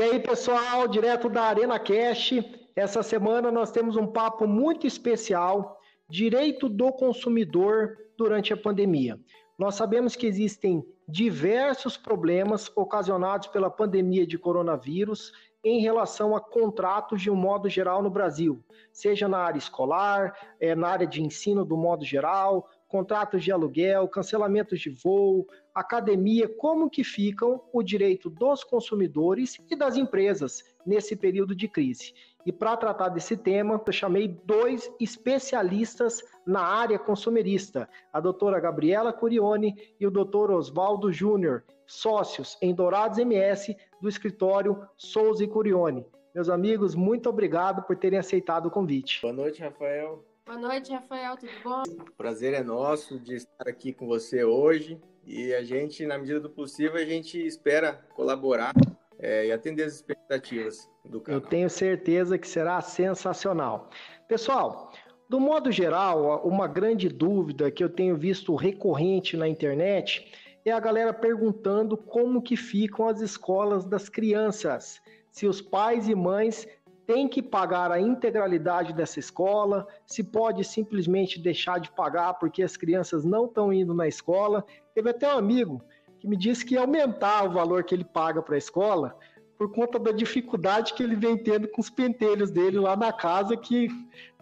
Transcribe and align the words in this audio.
E 0.00 0.02
aí, 0.02 0.18
pessoal, 0.18 0.88
direto 0.88 1.28
da 1.28 1.42
Arena 1.42 1.78
Cash, 1.78 2.32
essa 2.74 3.02
semana 3.02 3.50
nós 3.50 3.70
temos 3.70 3.96
um 3.96 4.06
papo 4.06 4.46
muito 4.46 4.86
especial, 4.86 5.78
direito 6.08 6.70
do 6.70 6.90
consumidor 6.90 7.98
durante 8.16 8.50
a 8.50 8.56
pandemia. 8.56 9.20
Nós 9.58 9.74
sabemos 9.74 10.16
que 10.16 10.26
existem 10.26 10.82
diversos 11.06 11.98
problemas 11.98 12.72
ocasionados 12.74 13.48
pela 13.48 13.68
pandemia 13.68 14.26
de 14.26 14.38
coronavírus 14.38 15.32
em 15.62 15.82
relação 15.82 16.34
a 16.34 16.40
contratos 16.40 17.20
de 17.20 17.30
um 17.30 17.36
modo 17.36 17.68
geral 17.68 18.02
no 18.02 18.08
Brasil, 18.08 18.64
seja 18.90 19.28
na 19.28 19.36
área 19.36 19.58
escolar, 19.58 20.34
é, 20.58 20.74
na 20.74 20.88
área 20.88 21.06
de 21.06 21.22
ensino 21.22 21.62
do 21.62 21.76
modo 21.76 22.06
geral, 22.06 22.66
contratos 22.88 23.44
de 23.44 23.52
aluguel, 23.52 24.08
cancelamentos 24.08 24.80
de 24.80 24.88
voo, 24.88 25.46
academia, 25.74 26.48
como 26.48 26.90
que 26.90 27.04
ficam 27.04 27.62
o 27.72 27.82
direito 27.82 28.28
dos 28.28 28.64
consumidores 28.64 29.56
e 29.70 29.76
das 29.76 29.96
empresas 29.96 30.64
nesse 30.86 31.16
período 31.16 31.54
de 31.54 31.68
crise. 31.68 32.12
E 32.44 32.52
para 32.52 32.76
tratar 32.76 33.10
desse 33.10 33.36
tema, 33.36 33.80
eu 33.86 33.92
chamei 33.92 34.28
dois 34.28 34.90
especialistas 34.98 36.22
na 36.46 36.62
área 36.62 36.98
consumerista, 36.98 37.88
a 38.12 38.20
doutora 38.20 38.58
Gabriela 38.58 39.12
Curione 39.12 39.76
e 40.00 40.06
o 40.06 40.10
doutor 40.10 40.50
Oswaldo 40.50 41.12
Júnior, 41.12 41.64
sócios 41.86 42.56
em 42.62 42.74
Dourados 42.74 43.18
MS 43.18 43.76
do 44.00 44.08
escritório 44.08 44.86
Souza 44.96 45.44
e 45.44 45.48
Curione. 45.48 46.06
Meus 46.34 46.48
amigos, 46.48 46.94
muito 46.94 47.28
obrigado 47.28 47.82
por 47.82 47.96
terem 47.96 48.18
aceitado 48.18 48.66
o 48.66 48.70
convite. 48.70 49.20
Boa 49.20 49.34
noite, 49.34 49.60
Rafael. 49.60 50.24
Boa 50.50 50.60
noite, 50.60 50.92
Rafael, 50.92 51.36
tudo 51.36 51.52
bom? 51.62 51.82
O 52.08 52.12
prazer 52.16 52.54
é 52.54 52.60
nosso 52.60 53.20
de 53.20 53.36
estar 53.36 53.68
aqui 53.68 53.92
com 53.92 54.08
você 54.08 54.42
hoje 54.42 55.00
e 55.24 55.54
a 55.54 55.62
gente, 55.62 56.04
na 56.04 56.18
medida 56.18 56.40
do 56.40 56.50
possível, 56.50 56.96
a 56.96 57.04
gente 57.04 57.38
espera 57.38 58.04
colaborar 58.16 58.72
é, 59.20 59.46
e 59.46 59.52
atender 59.52 59.84
as 59.84 59.94
expectativas 59.94 60.90
do 61.04 61.20
canal. 61.20 61.40
Eu 61.40 61.46
tenho 61.46 61.70
certeza 61.70 62.36
que 62.36 62.48
será 62.48 62.80
sensacional. 62.80 63.90
Pessoal, 64.26 64.90
do 65.28 65.38
modo 65.38 65.70
geral, 65.70 66.44
uma 66.44 66.66
grande 66.66 67.08
dúvida 67.08 67.70
que 67.70 67.84
eu 67.84 67.88
tenho 67.88 68.16
visto 68.16 68.56
recorrente 68.56 69.36
na 69.36 69.46
internet 69.46 70.32
é 70.64 70.72
a 70.72 70.80
galera 70.80 71.14
perguntando 71.14 71.96
como 71.96 72.42
que 72.42 72.56
ficam 72.56 73.06
as 73.06 73.20
escolas 73.20 73.84
das 73.84 74.08
crianças. 74.08 75.00
Se 75.30 75.46
os 75.46 75.62
pais 75.62 76.08
e 76.08 76.14
mães 76.14 76.66
têm 77.10 77.26
que 77.26 77.42
pagar 77.42 77.90
a 77.90 78.00
integralidade 78.00 78.92
dessa 78.92 79.18
escola, 79.18 79.84
se 80.06 80.22
pode 80.22 80.62
simplesmente 80.62 81.40
deixar 81.40 81.80
de 81.80 81.90
pagar 81.90 82.34
porque 82.34 82.62
as 82.62 82.76
crianças 82.76 83.24
não 83.24 83.46
estão 83.46 83.72
indo 83.72 83.92
na 83.92 84.06
escola. 84.06 84.64
Teve 84.94 85.10
até 85.10 85.26
um 85.34 85.36
amigo 85.36 85.82
que 86.20 86.28
me 86.28 86.36
disse 86.36 86.64
que 86.64 86.74
ia 86.74 86.82
aumentar 86.82 87.44
o 87.44 87.50
valor 87.50 87.82
que 87.82 87.96
ele 87.96 88.04
paga 88.04 88.40
para 88.40 88.54
a 88.54 88.58
escola 88.58 89.16
por 89.58 89.72
conta 89.72 89.98
da 89.98 90.12
dificuldade 90.12 90.94
que 90.94 91.02
ele 91.02 91.16
vem 91.16 91.36
tendo 91.36 91.66
com 91.66 91.80
os 91.80 91.90
pentelhos 91.90 92.52
dele 92.52 92.78
lá 92.78 92.96
na 92.96 93.12
casa 93.12 93.56
que 93.56 93.88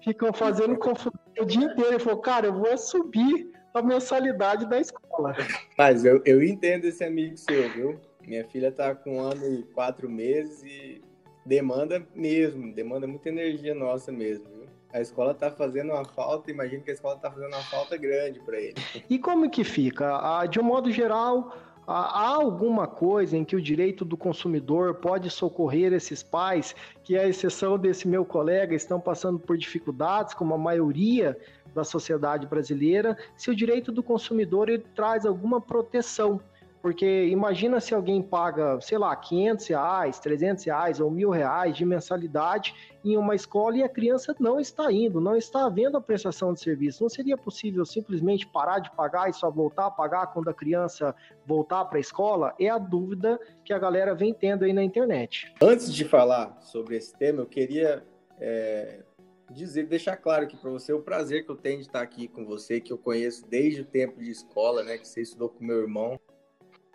ficam 0.04 0.30
fazendo 0.30 0.76
confusão 0.76 1.12
o 1.40 1.46
dia 1.46 1.64
inteiro. 1.64 1.92
Ele 1.92 1.98
falou, 1.98 2.20
cara, 2.20 2.48
eu 2.48 2.52
vou 2.52 2.76
subir 2.76 3.50
a 3.72 3.80
mensalidade 3.80 4.68
da 4.68 4.78
escola. 4.78 5.34
Mas 5.76 6.04
eu, 6.04 6.20
eu 6.26 6.42
entendo 6.42 6.84
esse 6.84 7.02
amigo 7.02 7.34
seu, 7.38 7.70
viu? 7.70 7.98
Minha 8.26 8.44
filha 8.44 8.70
tá 8.70 8.94
com 8.94 9.16
um 9.16 9.20
ano 9.20 9.44
e 9.54 9.62
quatro 9.72 10.08
meses 10.08 10.62
e 10.62 11.07
demanda 11.48 12.06
mesmo, 12.14 12.72
demanda 12.72 13.06
muita 13.06 13.30
energia 13.30 13.74
nossa 13.74 14.12
mesmo, 14.12 14.44
viu? 14.54 14.68
A 14.92 15.00
escola 15.00 15.34
tá 15.34 15.50
fazendo 15.50 15.92
uma 15.92 16.04
falta, 16.04 16.50
imagino 16.50 16.82
que 16.82 16.90
a 16.90 16.94
escola 16.94 17.16
tá 17.16 17.30
fazendo 17.30 17.52
uma 17.54 17.62
falta 17.62 17.96
grande 17.96 18.38
para 18.40 18.58
ele. 18.58 18.74
E 19.08 19.18
como 19.18 19.50
que 19.50 19.64
fica? 19.64 20.46
De 20.46 20.58
um 20.60 20.62
modo 20.62 20.90
geral, 20.90 21.54
há 21.86 22.34
alguma 22.34 22.86
coisa 22.86 23.36
em 23.36 23.44
que 23.44 23.56
o 23.56 23.60
direito 23.60 24.04
do 24.04 24.16
consumidor 24.16 24.94
pode 24.94 25.30
socorrer 25.30 25.92
esses 25.92 26.22
pais 26.22 26.74
que, 27.02 27.18
à 27.18 27.28
exceção 27.28 27.78
desse 27.78 28.08
meu 28.08 28.24
colega, 28.24 28.74
estão 28.74 28.98
passando 28.98 29.38
por 29.38 29.58
dificuldades, 29.58 30.32
como 30.32 30.54
a 30.54 30.58
maioria 30.58 31.36
da 31.74 31.84
sociedade 31.84 32.46
brasileira, 32.46 33.16
se 33.36 33.50
o 33.50 33.54
direito 33.54 33.92
do 33.92 34.02
consumidor 34.02 34.70
ele 34.70 34.84
traz 34.94 35.26
alguma 35.26 35.60
proteção 35.60 36.40
porque 36.88 37.26
imagina 37.26 37.80
se 37.80 37.94
alguém 37.94 38.22
paga, 38.22 38.80
sei 38.80 38.96
lá, 38.96 39.14
500 39.14 39.66
reais, 39.66 40.18
300 40.20 40.64
reais 40.64 41.00
ou 41.00 41.10
mil 41.10 41.28
reais 41.28 41.76
de 41.76 41.84
mensalidade 41.84 42.74
em 43.04 43.14
uma 43.14 43.34
escola 43.34 43.76
e 43.76 43.82
a 43.82 43.88
criança 43.90 44.34
não 44.40 44.58
está 44.58 44.90
indo, 44.90 45.20
não 45.20 45.36
está 45.36 45.68
vendo 45.68 45.98
a 45.98 46.00
prestação 46.00 46.54
de 46.54 46.60
serviço. 46.60 47.02
Não 47.02 47.10
seria 47.10 47.36
possível 47.36 47.84
simplesmente 47.84 48.46
parar 48.46 48.78
de 48.78 48.90
pagar 48.92 49.28
e 49.28 49.34
só 49.34 49.50
voltar 49.50 49.84
a 49.84 49.90
pagar 49.90 50.28
quando 50.28 50.48
a 50.48 50.54
criança 50.54 51.14
voltar 51.44 51.84
para 51.84 51.98
a 51.98 52.00
escola? 52.00 52.54
É 52.58 52.70
a 52.70 52.78
dúvida 52.78 53.38
que 53.66 53.74
a 53.74 53.78
galera 53.78 54.14
vem 54.14 54.32
tendo 54.32 54.64
aí 54.64 54.72
na 54.72 54.82
internet. 54.82 55.52
Antes 55.60 55.92
de 55.92 56.06
falar 56.06 56.56
sobre 56.62 56.96
esse 56.96 57.14
tema, 57.18 57.42
eu 57.42 57.46
queria 57.46 58.02
é, 58.40 59.02
dizer, 59.50 59.86
deixar 59.86 60.16
claro 60.16 60.44
aqui 60.44 60.56
para 60.56 60.70
você 60.70 60.90
o 60.90 61.02
prazer 61.02 61.44
que 61.44 61.50
eu 61.50 61.56
tenho 61.56 61.80
de 61.80 61.86
estar 61.86 62.00
aqui 62.00 62.28
com 62.28 62.46
você, 62.46 62.80
que 62.80 62.94
eu 62.94 62.96
conheço 62.96 63.46
desde 63.46 63.82
o 63.82 63.84
tempo 63.84 64.18
de 64.20 64.30
escola, 64.30 64.82
né, 64.82 64.96
que 64.96 65.06
você 65.06 65.20
estudou 65.20 65.50
com 65.50 65.62
meu 65.62 65.82
irmão. 65.82 66.18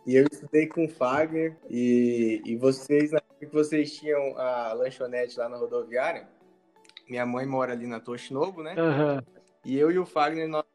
E 0.05 0.15
eu 0.15 0.25
estudei 0.29 0.67
com 0.67 0.85
o 0.85 0.89
Fagner 0.89 1.57
e, 1.69 2.41
e 2.45 2.55
vocês, 2.57 3.11
na 3.11 3.19
época 3.19 3.45
que 3.45 3.53
vocês 3.53 3.95
tinham 3.95 4.37
a 4.37 4.73
lanchonete 4.73 5.39
lá 5.39 5.47
na 5.47 5.57
rodoviária, 5.57 6.27
minha 7.09 7.25
mãe 7.25 7.45
mora 7.45 7.71
ali 7.71 7.87
na 7.87 7.99
Toshinobu, 7.99 8.61
né? 8.61 8.75
Uhum. 8.77 9.21
E 9.63 9.77
eu 9.77 9.91
e 9.91 9.97
o 9.97 10.05
Fagner, 10.05 10.47
nós, 10.47 10.65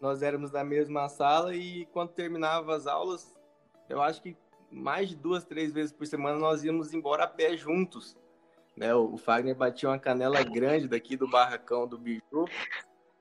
nós 0.00 0.22
éramos 0.22 0.50
na 0.52 0.62
mesma 0.62 1.08
sala 1.08 1.54
e 1.54 1.86
quando 1.86 2.10
terminava 2.10 2.76
as 2.76 2.86
aulas, 2.86 3.34
eu 3.88 4.02
acho 4.02 4.22
que 4.22 4.36
mais 4.70 5.08
de 5.08 5.16
duas, 5.16 5.44
três 5.44 5.72
vezes 5.72 5.92
por 5.92 6.06
semana 6.06 6.38
nós 6.38 6.62
íamos 6.62 6.92
embora 6.92 7.24
a 7.24 7.28
pé 7.28 7.56
juntos. 7.56 8.16
Né? 8.76 8.94
O, 8.94 9.14
o 9.14 9.16
Fagner 9.16 9.54
batia 9.54 9.88
uma 9.88 9.98
canela 9.98 10.42
grande 10.42 10.88
daqui 10.88 11.16
do 11.16 11.28
barracão 11.28 11.86
do 11.86 11.96
Biju 11.96 12.46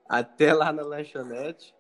até 0.10 0.54
lá 0.54 0.74
na 0.74 0.84
lanchonete. 0.84 1.74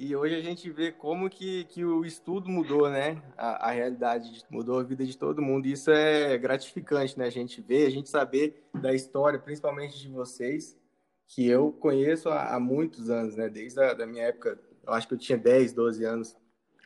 E 0.00 0.14
hoje 0.14 0.36
a 0.36 0.40
gente 0.40 0.70
vê 0.70 0.92
como 0.92 1.28
que, 1.28 1.64
que 1.64 1.84
o 1.84 2.04
estudo 2.04 2.48
mudou, 2.48 2.88
né? 2.88 3.20
A, 3.36 3.68
a 3.68 3.70
realidade 3.72 4.44
mudou 4.48 4.78
a 4.78 4.84
vida 4.84 5.04
de 5.04 5.18
todo 5.18 5.42
mundo. 5.42 5.66
E 5.66 5.72
isso 5.72 5.90
é 5.90 6.38
gratificante, 6.38 7.18
né? 7.18 7.26
A 7.26 7.30
gente 7.30 7.60
ver, 7.60 7.84
a 7.84 7.90
gente 7.90 8.08
saber 8.08 8.62
da 8.80 8.94
história, 8.94 9.40
principalmente 9.40 9.98
de 9.98 10.08
vocês, 10.08 10.78
que 11.26 11.48
eu 11.48 11.72
conheço 11.72 12.28
há, 12.28 12.54
há 12.54 12.60
muitos 12.60 13.10
anos, 13.10 13.34
né? 13.34 13.48
Desde 13.48 13.80
a 13.82 13.92
da 13.92 14.06
minha 14.06 14.22
época, 14.22 14.56
eu 14.86 14.92
acho 14.92 15.08
que 15.08 15.14
eu 15.14 15.18
tinha 15.18 15.36
10, 15.36 15.72
12 15.72 16.04
anos 16.04 16.36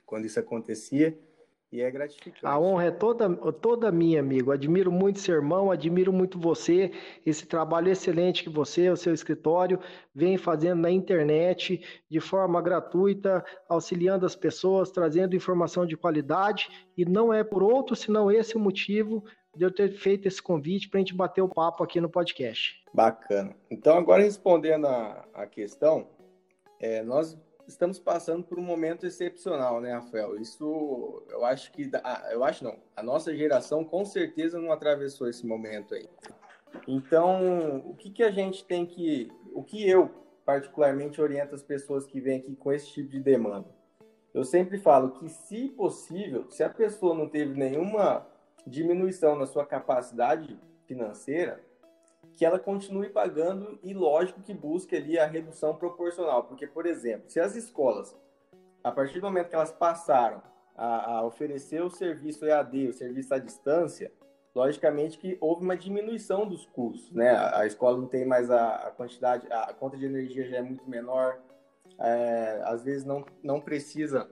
quando 0.06 0.25
isso 0.25 0.41
acontecia. 0.41 1.15
E 1.72 1.81
é 1.81 1.91
gratificante. 1.91 2.44
A 2.44 2.60
honra 2.60 2.84
é 2.84 2.91
toda, 2.91 3.34
toda 3.53 3.91
minha, 3.91 4.21
amigo. 4.21 4.53
Admiro 4.53 4.93
muito 4.93 5.19
seu 5.19 5.37
irmão, 5.37 5.71
admiro 5.71 6.12
muito 6.12 6.38
você, 6.38 6.93
esse 7.25 7.47
trabalho 7.47 7.91
excelente 7.91 8.43
que 8.43 8.50
você, 8.50 8.91
o 8.91 8.97
seu 8.97 9.15
escritório, 9.15 9.81
vem 10.15 10.37
fazendo 10.37 10.83
na 10.83 10.91
internet 10.91 11.83
de 12.10 12.21
forma 12.21 12.60
gratuita, 12.60 13.43
auxiliando 13.66 14.27
as 14.27 14.37
pessoas, 14.37 14.91
trazendo 14.91 15.34
informação 15.34 15.87
de 15.87 15.97
qualidade. 15.97 16.69
E 16.94 17.06
não 17.06 17.33
é 17.33 17.43
por 17.43 17.62
outro 17.62 17.97
senão 17.97 18.31
esse 18.31 18.54
o 18.54 18.60
motivo 18.60 19.25
de 19.56 19.65
eu 19.65 19.71
ter 19.71 19.93
feito 19.93 20.28
esse 20.28 20.43
convite 20.43 20.91
para 20.91 20.99
a 20.99 21.00
gente 21.00 21.15
bater 21.15 21.41
o 21.41 21.49
papo 21.49 21.83
aqui 21.83 22.03
no 22.03 22.09
podcast. 22.09 22.83
Bacana. 22.93 23.56
Então, 23.71 23.97
agora 23.97 24.22
respondendo 24.22 24.87
a, 24.87 25.25
a 25.33 25.47
questão, 25.47 26.06
é, 26.78 27.03
nós 27.03 27.39
estamos 27.67 27.99
passando 27.99 28.45
por 28.45 28.59
um 28.59 28.62
momento 28.62 29.06
excepcional, 29.06 29.81
né, 29.81 29.93
Rafael? 29.95 30.37
Isso 30.37 31.23
eu 31.31 31.45
acho 31.45 31.73
que 31.73 31.91
eu 32.31 32.45
acho 32.45 32.65
não. 32.65 32.77
A 32.97 33.03
nossa 33.03 33.34
geração 33.34 33.84
com 33.84 34.05
certeza 34.05 34.59
não 34.59 34.73
atravessou 34.73 35.28
esse 35.28 35.47
momento 35.47 35.95
aí. 35.95 36.09
Então, 36.87 37.78
o 37.87 37.95
que, 37.95 38.11
que 38.11 38.22
a 38.22 38.31
gente 38.31 38.65
tem 38.65 38.87
que. 38.87 39.31
O 39.53 39.62
que 39.62 39.89
eu, 39.89 40.11
particularmente, 40.45 41.21
oriento 41.21 41.55
as 41.55 41.62
pessoas 41.62 42.06
que 42.06 42.21
vêm 42.21 42.39
aqui 42.39 42.56
com 42.56 42.72
esse 42.72 42.91
tipo 42.91 43.10
de 43.10 43.21
demanda? 43.21 43.69
Eu 44.33 44.45
sempre 44.45 44.78
falo 44.78 45.13
que, 45.13 45.28
se 45.28 45.69
possível, 45.69 46.51
se 46.51 46.63
a 46.63 46.71
pessoa 46.71 47.15
não 47.15 47.28
teve 47.28 47.59
nenhuma 47.59 48.27
diminuição 48.66 49.36
na 49.36 49.47
sua 49.47 49.66
capacidade 49.66 50.59
financeira, 50.86 51.63
que 52.37 52.45
ela 52.45 52.59
continue 52.59 53.09
pagando 53.09 53.79
e 53.83 53.93
lógico 53.93 54.43
que 54.43 54.55
busque 54.55 54.97
ali 54.97 55.19
a 55.19 55.27
redução 55.27 55.75
proporcional, 55.75 56.45
porque 56.45 56.67
por 56.67 56.87
exemplo, 56.87 57.29
se 57.29 57.41
as 57.41 57.57
escolas 57.57 58.17
a 58.83 58.91
partir 58.91 59.21
do 59.21 59.27
momento 59.27 59.49
que 59.49 59.55
elas 59.55 59.71
passaram 59.71 60.43
a, 60.77 61.19
a 61.19 61.25
oferecer 61.25 61.83
o 61.83 61.91
serviço 61.91 62.45
EAD, 62.45 62.89
o 62.89 62.93
serviço 62.93 63.33
à 63.34 63.39
distância, 63.39 64.13
logicamente 64.55 65.19
que 65.19 65.37
houve 65.41 65.63
uma 65.63 65.77
diminuição 65.77 66.47
dos 66.47 66.67
custos, 66.67 67.13
né? 67.13 67.31
A, 67.31 67.61
a 67.61 67.67
escola 67.67 67.99
não 67.99 68.07
tem 68.07 68.27
mais 68.27 68.51
a, 68.51 68.75
a, 68.75 68.91
quantidade, 68.91 69.47
a 69.51 69.73
conta 69.73 69.97
de 69.97 70.05
energia 70.05 70.47
já 70.47 70.59
é 70.59 70.63
muito 70.63 70.89
menor, 70.89 71.39
é, 71.99 72.63
às 72.65 72.83
vezes 72.83 73.05
não, 73.05 73.25
não 73.43 73.61
precisa 73.61 74.29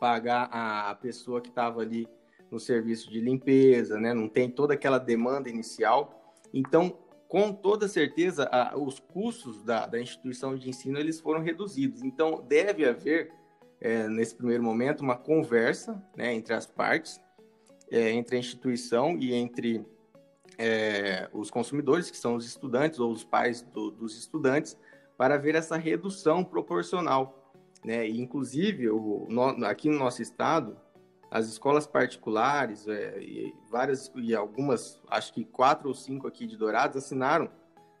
pagar 0.00 0.48
a, 0.52 0.90
a 0.90 0.94
pessoa 0.94 1.40
que 1.40 1.48
estava 1.48 1.80
ali 1.80 2.08
no 2.50 2.58
serviço 2.58 3.10
de 3.10 3.20
limpeza, 3.20 3.98
né? 3.98 4.12
Não 4.14 4.28
tem 4.28 4.50
toda 4.50 4.74
aquela 4.74 4.98
demanda 4.98 5.48
inicial. 5.48 6.34
Então, 6.52 6.96
com 7.28 7.52
toda 7.52 7.86
certeza, 7.86 8.48
a, 8.50 8.76
os 8.76 8.98
custos 8.98 9.62
da, 9.62 9.86
da, 9.86 10.00
instituição 10.00 10.56
de 10.56 10.68
ensino 10.68 10.98
eles 10.98 11.20
foram 11.20 11.40
reduzidos. 11.40 12.02
Então, 12.02 12.44
deve 12.48 12.86
haver, 12.86 13.30
é, 13.80 14.08
nesse 14.08 14.34
primeiro 14.34 14.62
momento, 14.62 15.02
uma 15.02 15.16
conversa 15.16 16.02
né, 16.16 16.34
entre 16.34 16.54
as 16.54 16.66
partes 16.66 17.20
é, 17.90 18.10
entre 18.10 18.36
a 18.36 18.38
instituição 18.38 19.16
e 19.18 19.34
entre 19.34 19.84
é, 20.58 21.28
os 21.32 21.50
consumidores, 21.50 22.10
que 22.10 22.16
são 22.16 22.36
os 22.36 22.44
estudantes 22.44 22.98
ou 22.98 23.12
os 23.12 23.24
pais 23.24 23.62
do, 23.62 23.90
dos 23.90 24.18
estudantes, 24.18 24.76
para 25.16 25.36
ver 25.36 25.54
essa 25.54 25.76
redução 25.76 26.44
proporcional. 26.44 27.52
Né? 27.84 28.08
E, 28.08 28.20
inclusive, 28.20 28.90
o, 28.90 29.26
no, 29.28 29.64
aqui 29.64 29.88
no 29.88 29.98
nosso 29.98 30.22
estado, 30.22 30.76
as 31.30 31.46
escolas 31.46 31.86
particulares 31.86 32.86
é, 32.88 33.20
e 33.20 33.54
várias 33.70 34.10
e 34.16 34.34
algumas, 34.34 35.00
acho 35.08 35.32
que 35.32 35.44
quatro 35.44 35.88
ou 35.88 35.94
cinco 35.94 36.26
aqui 36.26 36.46
de 36.46 36.56
Dourados 36.56 36.96
assinaram 36.96 37.50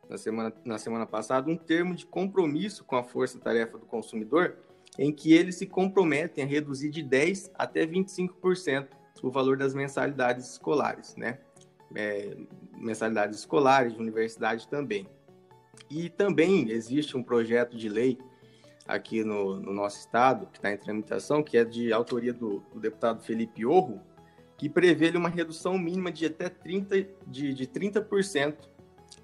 na 0.08 0.16
semana, 0.16 0.52
na 0.64 0.78
semana 0.78 1.06
passada 1.06 1.50
um 1.50 1.56
termo 1.56 1.94
de 1.94 2.06
compromisso 2.06 2.84
com 2.84 2.96
a 2.96 3.02
força-tarefa 3.02 3.78
do 3.78 3.84
consumidor, 3.84 4.56
em 4.98 5.12
que 5.12 5.32
eles 5.32 5.56
se 5.56 5.66
comprometem 5.66 6.42
a 6.42 6.46
reduzir 6.46 6.90
de 6.90 7.02
10 7.02 7.50
até 7.54 7.86
25% 7.86 8.88
o 9.22 9.30
valor 9.30 9.56
das 9.56 9.74
mensalidades 9.74 10.52
escolares, 10.52 11.16
né? 11.16 11.38
É, 11.94 12.36
mensalidades 12.76 13.40
escolares, 13.40 13.94
de 13.94 14.00
universidade 14.00 14.68
também. 14.68 15.08
E 15.90 16.08
também 16.08 16.70
existe 16.70 17.16
um 17.16 17.22
projeto 17.22 17.76
de 17.76 17.88
lei 17.88 18.18
aqui 18.88 19.22
no, 19.22 19.60
no 19.60 19.72
nosso 19.72 19.98
estado, 19.98 20.46
que 20.46 20.58
está 20.58 20.72
em 20.72 20.76
tramitação, 20.78 21.42
que 21.42 21.58
é 21.58 21.64
de 21.64 21.92
autoria 21.92 22.32
do, 22.32 22.60
do 22.72 22.80
deputado 22.80 23.22
Felipe 23.22 23.66
Orro, 23.66 24.00
que 24.56 24.68
prevê 24.68 25.10
uma 25.10 25.28
redução 25.28 25.78
mínima 25.78 26.10
de 26.10 26.26
até 26.26 26.48
30%, 26.48 27.06
de, 27.26 27.52
de 27.52 27.66
30% 27.66 28.56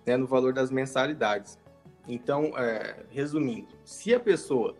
né, 0.06 0.16
no 0.16 0.26
valor 0.26 0.52
das 0.52 0.70
mensalidades. 0.70 1.58
Então, 2.06 2.52
é, 2.58 3.05
resumindo, 3.08 3.75
se 3.82 4.14
a 4.14 4.20
pessoa 4.20 4.76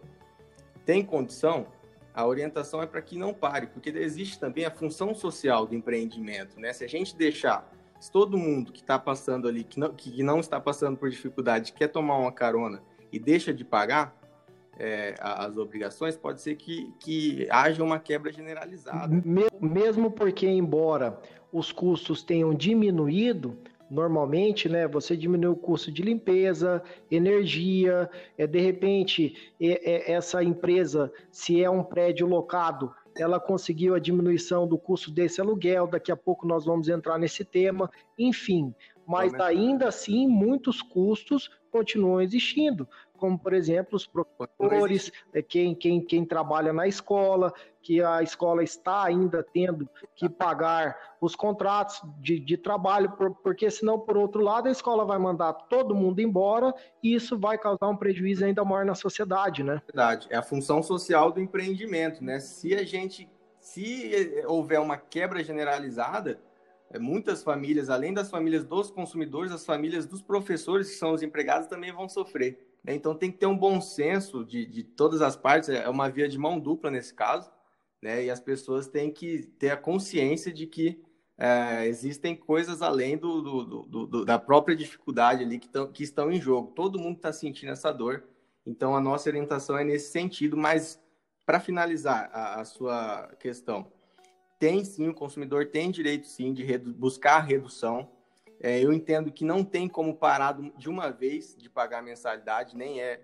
tem 0.85 1.03
condição, 1.03 1.67
a 2.13 2.27
orientação 2.27 2.83
é 2.83 2.87
para 2.87 3.01
que 3.01 3.19
não 3.19 3.33
pare, 3.33 3.67
porque 3.69 3.89
existe 3.89 4.39
também 4.39 4.67
a 4.67 4.71
função 4.71 5.15
social 5.15 5.67
do 5.67 5.75
empreendimento. 5.75 6.61
Né? 6.61 6.73
Se 6.75 6.85
a 6.85 6.89
gente 6.89 7.17
deixar 7.17 7.69
se 7.99 8.11
todo 8.11 8.37
mundo 8.37 8.71
que 8.71 8.83
está 8.83 8.99
passando 8.99 9.49
ali, 9.49 9.65
que 9.65 9.81
não, 9.81 9.91
que 9.95 10.23
não 10.23 10.39
está 10.39 10.61
passando 10.61 10.95
por 10.95 11.09
dificuldade, 11.09 11.73
quer 11.73 11.89
tomar 11.89 12.19
uma 12.19 12.31
carona 12.31 12.83
e 13.11 13.19
deixa 13.19 13.51
de 13.51 13.65
pagar 13.65 14.15
é, 14.79 15.15
as 15.21 15.57
obrigações, 15.57 16.17
pode 16.17 16.41
ser 16.41 16.57
que, 16.57 16.93
que 16.99 17.47
haja 17.51 17.83
uma 17.83 17.99
quebra 17.99 18.33
generalizada. 18.33 19.23
Mesmo 19.61 20.11
porque, 20.11 20.47
embora 20.47 21.19
os 21.53 21.71
custos 21.71 22.23
tenham 22.23 22.53
diminuído, 22.55 23.57
normalmente, 23.91 24.69
né, 24.69 24.89
você 24.89 25.17
diminui 25.17 25.53
o 25.53 25.57
custo 25.57 25.93
de 25.93 26.03
limpeza, 26.03 26.83
energia, 27.11 28.11
é, 28.37 28.47
de 28.47 28.59
repente, 28.59 29.53
é, 29.61 30.11
é, 30.11 30.13
essa 30.13 30.43
empresa, 30.43 31.13
se 31.31 31.63
é 31.63 31.71
um 31.71 31.83
prédio 31.83 32.27
locado, 32.27 32.93
ela 33.17 33.39
conseguiu 33.39 33.95
a 33.95 34.01
diminuição 34.01 34.67
do 34.67 34.77
custo 34.77 35.11
desse 35.11 35.41
aluguel, 35.41 35.87
daqui 35.87 36.11
a 36.11 36.17
pouco 36.17 36.47
nós 36.47 36.65
vamos 36.65 36.89
entrar 36.89 37.19
nesse 37.19 37.45
tema, 37.45 37.89
enfim, 38.19 38.75
mas 39.07 39.33
ainda 39.35 39.89
assim 39.89 40.27
muitos 40.27 40.83
custos 40.83 41.51
continuam 41.71 42.21
existindo 42.21 42.89
como, 43.25 43.39
por 43.39 43.55
exemplo, 43.55 43.97
os 43.97 44.07
professores, 44.07 45.11
é, 45.33 45.41
quem, 45.41 45.75
quem, 45.75 45.99
quem 45.99 46.27
trabalha 46.27 46.75
na 46.75 46.87
escola, 46.87 47.55
que 47.81 48.03
a 48.03 48.23
escola 48.23 48.63
está 48.63 49.03
ainda 49.03 49.43
tendo 49.43 49.89
que 50.15 50.29
pagar 50.29 50.95
os 51.23 51.35
contratos 51.35 52.03
de, 52.21 52.39
de 52.39 52.59
trabalho, 52.59 53.15
porque 53.43 53.71
senão, 53.71 53.99
por 53.99 54.19
outro 54.19 54.43
lado, 54.43 54.69
a 54.69 54.71
escola 54.71 55.07
vai 55.07 55.19
mandar 55.19 55.55
todo 55.55 55.95
mundo 55.95 56.21
embora 56.21 56.75
e 57.03 57.15
isso 57.15 57.39
vai 57.39 57.57
causar 57.57 57.89
um 57.89 57.97
prejuízo 57.97 58.45
ainda 58.45 58.63
maior 58.63 58.85
na 58.85 58.95
sociedade, 58.95 59.65
né? 59.65 59.81
Verdade, 59.87 60.27
é 60.29 60.37
a 60.37 60.43
função 60.43 60.83
social 60.83 61.33
do 61.33 61.41
empreendimento, 61.41 62.23
né? 62.23 62.41
Se 62.41 62.75
a 62.75 62.85
gente, 62.85 63.27
se 63.59 64.45
houver 64.47 64.81
uma 64.81 64.99
quebra 64.99 65.43
generalizada, 65.43 66.39
é, 66.91 66.99
muitas 66.99 67.43
famílias, 67.43 67.89
além 67.89 68.13
das 68.13 68.29
famílias 68.29 68.67
dos 68.67 68.91
consumidores, 68.91 69.51
as 69.51 69.65
famílias 69.65 70.05
dos 70.05 70.21
professores, 70.21 70.91
que 70.91 70.97
são 70.97 71.15
os 71.15 71.23
empregados, 71.23 71.69
também 71.69 71.91
vão 71.91 72.07
sofrer. 72.07 72.74
Né? 72.85 72.95
Então 72.95 73.15
tem 73.15 73.33
que 73.33 73.39
ter 73.39 73.47
um 73.47 73.57
bom 73.57 73.81
senso 73.81 74.45
de, 74.45 74.67
de 74.67 74.85
todas 74.85 75.23
as 75.23 75.35
partes, 75.35 75.71
é 75.71 75.89
uma 75.89 76.11
via 76.11 76.29
de 76.29 76.39
mão 76.39 76.61
dupla 76.61 76.91
nesse 76.91 77.15
caso, 77.15 77.51
né? 78.03 78.25
e 78.25 78.31
as 78.31 78.41
pessoas 78.41 78.87
têm 78.87 79.11
que 79.11 79.45
ter 79.59 79.71
a 79.71 79.77
consciência 79.77 80.53
de 80.53 80.67
que 80.67 81.03
é, 81.37 81.87
existem 81.87 82.37
coisas 82.37 82.81
além 82.83 83.17
do, 83.17 83.43
do, 83.43 83.65
do, 83.65 84.07
do, 84.07 84.25
da 84.25 84.39
própria 84.39 84.77
dificuldade 84.77 85.43
ali 85.43 85.59
que, 85.59 85.69
tão, 85.69 85.91
que 85.91 86.05
estão 86.05 86.31
em 86.31 86.41
jogo. 86.41 86.73
Todo 86.73 86.99
mundo 86.99 87.17
está 87.17 87.33
sentindo 87.33 87.73
essa 87.73 87.91
dor, 87.91 88.25
então 88.65 88.95
a 88.95 89.01
nossa 89.01 89.29
orientação 89.29 89.77
é 89.77 89.85
nesse 89.85 90.13
sentido, 90.13 90.57
mas 90.57 91.03
para 91.45 91.61
finalizar 91.61 92.31
a, 92.33 92.61
a, 92.61 92.65
sua 92.65 93.29
questão, 93.39 93.91
tem 94.59 94.85
sim, 94.85 95.09
o 95.09 95.15
consumidor 95.15 95.67
tem 95.67 95.91
direito 95.91 96.27
sim 96.27 96.53
de 96.55 96.79
buscar 96.79 97.37
a 97.37 97.41
redução, 97.41 98.09
é, 98.61 98.83
eu 98.83 98.93
entendo 98.93 99.33
que 99.33 99.45
não 99.45 99.65
tem 99.65 99.89
como 99.89 100.15
parar 100.15 100.57
de 100.77 100.89
uma 100.89 101.11
vez 101.11 101.57
de 101.57 101.69
pagar 101.69 101.99
a 101.99 102.03
mensalidade, 102.03 102.77
nem 102.77 103.01
é 103.01 103.21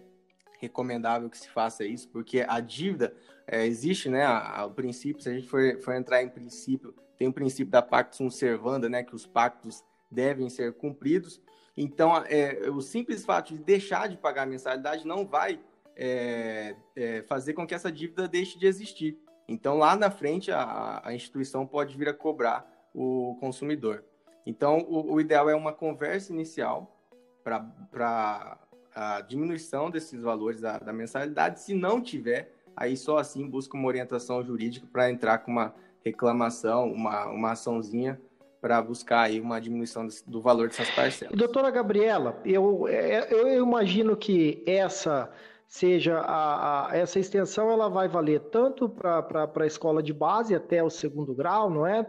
recomendável 0.60 1.30
que 1.30 1.38
se 1.38 1.48
faça 1.48 1.84
isso, 1.84 2.08
porque 2.08 2.44
a 2.46 2.60
dívida 2.60 3.14
é, 3.46 3.66
existe, 3.66 4.08
né? 4.08 4.26
O 4.64 4.70
princípio, 4.70 5.22
se 5.22 5.28
a 5.28 5.32
gente 5.32 5.48
for, 5.48 5.80
for 5.80 5.94
entrar 5.94 6.22
em 6.22 6.28
princípio, 6.28 6.94
tem 7.16 7.28
o 7.28 7.32
princípio 7.32 7.70
da 7.70 7.82
pactus 7.82 8.18
sunt 8.18 8.32
servanda, 8.32 8.88
né? 8.88 9.02
Que 9.02 9.14
os 9.14 9.26
pactos 9.26 9.82
devem 10.10 10.48
ser 10.50 10.74
cumpridos. 10.74 11.40
Então, 11.76 12.16
é, 12.28 12.68
o 12.70 12.80
simples 12.80 13.24
fato 13.24 13.54
de 13.54 13.62
deixar 13.62 14.08
de 14.08 14.16
pagar 14.16 14.42
a 14.42 14.46
mensalidade 14.46 15.06
não 15.06 15.26
vai 15.26 15.60
é, 15.96 16.76
é, 16.94 17.22
fazer 17.22 17.54
com 17.54 17.66
que 17.66 17.74
essa 17.74 17.90
dívida 17.90 18.28
deixe 18.28 18.58
de 18.58 18.66
existir. 18.66 19.18
Então, 19.48 19.78
lá 19.78 19.96
na 19.96 20.10
frente, 20.10 20.52
a, 20.52 21.00
a 21.04 21.14
instituição 21.14 21.66
pode 21.66 21.96
vir 21.96 22.08
a 22.08 22.14
cobrar 22.14 22.70
o 22.94 23.36
consumidor. 23.40 24.04
Então, 24.46 24.78
o, 24.88 25.14
o 25.14 25.20
ideal 25.20 25.48
é 25.48 25.54
uma 25.54 25.72
conversa 25.72 26.32
inicial 26.32 26.96
para 27.42 28.58
a 28.94 29.20
diminuição 29.22 29.90
desses 29.90 30.22
valores 30.22 30.60
da, 30.60 30.78
da, 30.78 30.92
mensalidade. 30.92 31.60
Se 31.60 31.75
não 31.75 32.00
tiver, 32.00 32.52
aí 32.76 32.96
só 32.96 33.19
assim 33.19 33.48
busca 33.48 33.76
uma 33.76 33.88
orientação 33.88 34.42
jurídica 34.42 34.87
para 34.92 35.10
entrar 35.10 35.38
com 35.38 35.50
uma 35.50 35.75
reclamação, 36.04 36.90
uma, 36.92 37.26
uma 37.26 37.52
açãozinha 37.52 38.20
para 38.60 38.81
buscar 38.82 39.22
aí 39.22 39.40
uma 39.40 39.60
diminuição 39.60 40.06
do 40.26 40.40
valor 40.40 40.69
dessas 40.69 40.90
parcelas. 40.90 41.37
Doutora 41.37 41.70
Gabriela, 41.70 42.38
eu, 42.44 42.87
é, 42.88 43.32
eu 43.32 43.62
imagino 43.62 44.16
que 44.16 44.62
essa 44.66 45.31
seja 45.66 46.19
a, 46.19 46.90
a, 46.90 46.96
essa 46.96 47.20
extensão 47.20 47.70
ela 47.70 47.88
vai 47.88 48.08
valer 48.08 48.40
tanto 48.50 48.88
para 48.88 49.49
a 49.54 49.66
escola 49.66 50.02
de 50.02 50.12
base 50.12 50.52
até 50.52 50.82
o 50.82 50.90
segundo 50.90 51.32
grau, 51.32 51.70
não 51.70 51.87
é? 51.87 52.04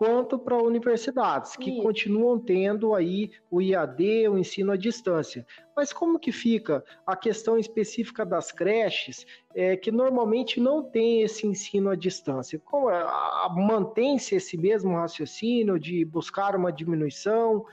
Quanto 0.00 0.38
para 0.38 0.56
universidades, 0.56 1.56
que 1.56 1.72
Sim. 1.72 1.82
continuam 1.82 2.38
tendo 2.38 2.94
aí 2.94 3.32
o 3.50 3.60
IAD, 3.60 4.30
o 4.30 4.38
ensino 4.38 4.72
à 4.72 4.76
distância. 4.76 5.46
Mas 5.76 5.92
como 5.92 6.18
que 6.18 6.32
fica 6.32 6.82
a 7.06 7.14
questão 7.14 7.58
específica 7.58 8.24
das 8.24 8.50
creches, 8.50 9.26
é, 9.54 9.76
que 9.76 9.92
normalmente 9.92 10.58
não 10.58 10.82
tem 10.82 11.20
esse 11.20 11.46
ensino 11.46 11.90
à 11.90 11.94
distância? 11.94 12.58
Como, 12.64 12.88
é, 12.88 13.04
mantém-se 13.54 14.34
esse 14.34 14.56
mesmo 14.56 14.94
raciocínio 14.94 15.78
de 15.78 16.02
buscar 16.02 16.56
uma 16.56 16.72
diminuição, 16.72 17.66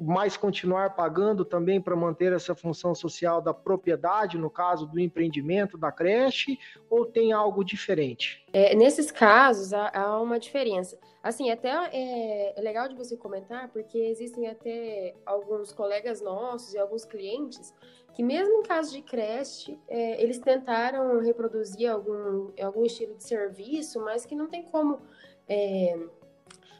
mais 0.00 0.36
continuar 0.36 0.94
pagando 0.94 1.44
também 1.44 1.80
para 1.80 1.94
manter 1.94 2.32
essa 2.32 2.54
função 2.54 2.94
social 2.94 3.42
da 3.42 3.52
propriedade, 3.52 4.38
no 4.38 4.48
caso 4.48 4.86
do 4.86 4.98
empreendimento 4.98 5.76
da 5.76 5.92
creche, 5.92 6.58
ou 6.88 7.04
tem 7.04 7.32
algo 7.32 7.62
diferente? 7.62 8.44
É, 8.52 8.74
nesses 8.74 9.10
casos, 9.10 9.72
há, 9.72 9.90
há, 9.92 10.20
uma 10.20 10.38
diferença. 10.38 10.98
Assim, 11.22 11.50
até 11.50 11.68
é, 11.92 12.58
é, 12.58 12.62
legal 12.62 12.88
de 12.88 12.94
você 12.94 13.16
comentar, 13.16 13.68
porque 13.68 13.98
existem 13.98 14.48
até 14.48 15.14
alguns 15.26 15.72
colegas 15.72 16.22
nossos 16.22 16.72
e 16.72 16.78
alguns 16.78 17.04
clientes 17.04 17.74
que, 18.14 18.22
mesmo 18.22 18.60
em 18.60 18.62
caso 18.62 18.92
de 18.92 19.02
creche, 19.02 19.78
é, 19.88 20.22
eles 20.22 20.38
tentaram 20.38 21.20
reproduzir 21.20 21.90
algum, 21.90 22.50
algum 22.62 22.84
estilo 22.84 23.14
de 23.14 23.24
serviço, 23.24 24.00
mas 24.00 24.24
que 24.24 24.34
não 24.34 24.46
tem 24.46 24.62
como 24.62 25.00
é, 25.48 25.98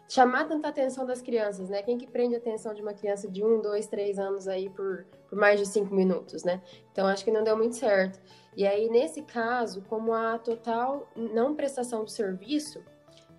chamar 0.09 0.47
tanta 0.47 0.69
atenção 0.69 1.05
das 1.05 1.21
crianças, 1.21 1.69
né? 1.69 1.83
Quem 1.83 1.99
que 1.99 2.07
prende 2.07 2.35
a 2.35 2.39
atenção 2.39 2.73
de 2.73 2.83
uma 2.83 2.95
criança 2.95 3.29
de 3.29 3.45
um, 3.45 3.61
dois, 3.61 3.87
três 3.87 4.19
anos 4.19 4.47
aí 4.47 4.69
por, 4.71 5.07
por 5.29 5.39
mais 5.39 5.59
de 5.59 5.67
cinco 5.67 5.95
minutos, 5.95 6.45
né? 6.45 6.63
Então 6.93 7.07
acho 7.07 7.25
que 7.25 7.31
não 7.31 7.43
deu 7.43 7.57
muito 7.57 7.77
certo. 7.77 8.21
E 8.57 8.67
aí 8.67 8.89
nesse 8.89 9.23
caso, 9.23 9.83
como 9.89 10.13
a 10.15 10.39
total 10.39 11.09
não 11.17 11.55
prestação 11.55 12.05
do 12.05 12.11
serviço, 12.11 12.83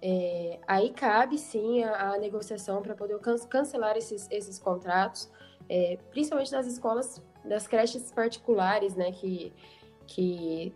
é, 0.01 0.59
aí 0.67 0.91
cabe 0.91 1.37
sim 1.37 1.83
a, 1.83 2.13
a 2.13 2.17
negociação 2.17 2.81
para 2.81 2.95
poder 2.95 3.17
can 3.19 3.37
cancelar 3.49 3.97
esses, 3.97 4.27
esses 4.29 4.59
contratos, 4.59 5.31
é, 5.69 5.97
principalmente 6.11 6.51
das 6.51 6.67
escolas, 6.67 7.21
das 7.45 7.67
creches 7.67 8.11
particulares, 8.11 8.95
né? 8.95 9.11
Que 9.11 9.53
que 10.07 10.73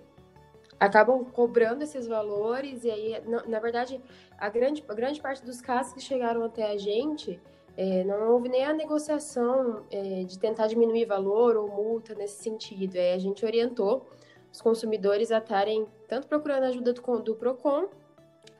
acabam 0.81 1.23
cobrando 1.23 1.83
esses 1.83 2.07
valores 2.07 2.83
e 2.83 2.89
aí, 2.89 3.21
na, 3.27 3.45
na 3.45 3.59
verdade, 3.59 4.01
a 4.35 4.49
grande, 4.49 4.83
a 4.89 4.93
grande 4.95 5.21
parte 5.21 5.45
dos 5.45 5.61
casos 5.61 5.93
que 5.93 6.01
chegaram 6.01 6.43
até 6.43 6.71
a 6.71 6.75
gente, 6.75 7.39
é, 7.77 8.03
não 8.03 8.31
houve 8.31 8.49
nem 8.49 8.65
a 8.65 8.73
negociação 8.73 9.85
é, 9.91 10.23
de 10.23 10.39
tentar 10.39 10.65
diminuir 10.65 11.05
valor 11.05 11.55
ou 11.55 11.67
multa 11.67 12.15
nesse 12.15 12.41
sentido. 12.41 12.95
É, 12.95 13.13
a 13.13 13.19
gente 13.19 13.45
orientou 13.45 14.09
os 14.51 14.59
consumidores 14.59 15.31
a 15.31 15.37
estarem 15.37 15.85
tanto 16.07 16.27
procurando 16.27 16.63
ajuda 16.63 16.93
do, 16.93 17.19
do 17.19 17.35
PROCON 17.35 17.87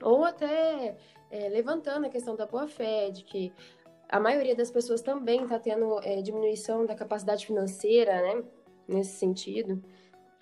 ou 0.04 0.24
até 0.24 0.96
é, 1.32 1.50
levantando 1.50 2.06
a 2.06 2.10
questão 2.10 2.36
da 2.36 2.46
boa-fé, 2.46 3.10
de 3.10 3.24
que 3.24 3.52
a 4.08 4.20
maioria 4.20 4.56
das 4.56 4.70
pessoas 4.70 5.02
também 5.02 5.42
está 5.42 5.58
tendo 5.58 6.00
é, 6.04 6.22
diminuição 6.22 6.86
da 6.86 6.94
capacidade 6.94 7.48
financeira, 7.48 8.22
né? 8.22 8.44
Nesse 8.88 9.18
sentido. 9.18 9.82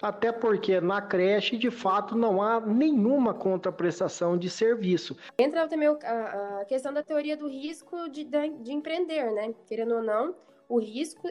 Até 0.01 0.31
porque 0.31 0.79
na 0.79 1.01
creche, 1.01 1.57
de 1.57 1.69
fato, 1.69 2.15
não 2.15 2.41
há 2.41 2.59
nenhuma 2.61 3.33
contraprestação 3.33 4.37
de 4.37 4.49
serviço. 4.49 5.15
Entra 5.37 5.67
também 5.67 5.89
a, 5.89 6.65
questão 6.67 6.93
da 6.93 7.03
teoria 7.03 7.35
do 7.35 7.47
risco 7.47 8.09
de, 8.09 8.23
de 8.23 8.71
empreender, 8.71 9.31
né? 9.31 9.53
Querendo 9.67 9.95
ou 9.95 10.01
não, 10.01 10.35
o 10.69 10.79
risco 10.79 11.27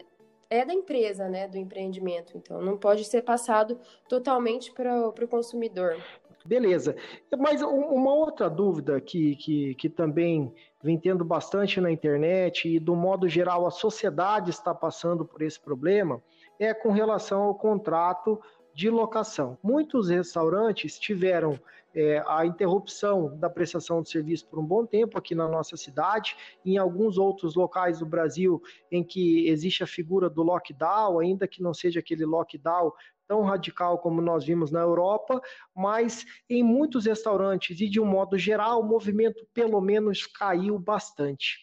é 0.50 0.64
da 0.64 0.72
empresa, 0.72 1.28
né, 1.28 1.46
do 1.46 1.58
empreendimento. 1.58 2.37
Então, 2.37 2.60
não 2.60 2.76
pode 2.76 3.04
ser 3.04 3.22
passado 3.22 3.78
totalmente 4.08 4.72
para 4.72 5.08
o 5.08 5.28
consumidor. 5.28 5.96
Beleza. 6.44 6.96
Mas 7.38 7.60
uma 7.60 8.14
outra 8.14 8.48
dúvida 8.48 9.00
que, 9.00 9.37
que, 9.37 9.75
que 9.75 9.88
também 9.88 10.52
vem 10.82 10.98
tendo 10.98 11.25
bastante 11.25 11.80
na 11.80 11.90
internet 11.90 12.68
e, 12.68 12.78
do 12.78 12.94
modo 12.94 13.28
geral, 13.28 13.66
a 13.66 13.70
sociedade 13.70 14.50
está 14.50 14.75
passando 14.75 15.25
por 15.25 15.42
esse 15.42 15.60
problema 15.60 16.22
é 16.58 16.72
com 16.75 16.90
relação 16.90 17.42
ao 17.42 17.54
contrato 17.54 18.40
de 18.78 18.88
locação. 18.88 19.58
Muitos 19.61 20.08
restaurantes 20.08 21.00
tiveram 21.00 21.58
é, 21.92 22.23
a 22.28 22.47
interrupção 22.47 23.37
da 23.37 23.50
prestação 23.50 24.00
de 24.00 24.08
serviço 24.08 24.47
por 24.47 24.61
um 24.61 24.64
bom 24.64 24.87
tempo 24.87 25.18
aqui 25.18 25.35
na 25.35 25.49
nossa 25.49 25.76
cidade, 25.76 26.37
em 26.64 26.78
alguns 26.78 27.18
outros 27.18 27.56
locais 27.56 27.99
do 27.99 28.06
Brasil 28.06 28.62
em 28.88 29.02
que 29.02 29.49
existe 29.49 29.82
a 29.82 29.87
figura 29.87 30.30
do 30.30 30.44
lockdown, 30.44 31.18
ainda 31.18 31.49
que 31.49 31.61
não 31.61 31.75
seja 31.75 31.99
aquele 31.99 32.25
lockdown 32.25 32.92
tão 33.26 33.42
radical 33.42 33.99
como 33.99 34.23
nós 34.23 34.44
vimos 34.44 34.70
na 34.70 34.78
Europa, 34.78 35.42
mas 35.75 36.25
em 36.49 36.62
muitos 36.62 37.04
restaurantes 37.04 37.80
e 37.80 37.88
de 37.88 37.99
um 37.99 38.06
modo 38.06 38.38
geral, 38.38 38.80
o 38.80 38.87
movimento 38.87 39.44
pelo 39.52 39.80
menos 39.80 40.25
caiu 40.25 40.78
bastante. 40.78 41.58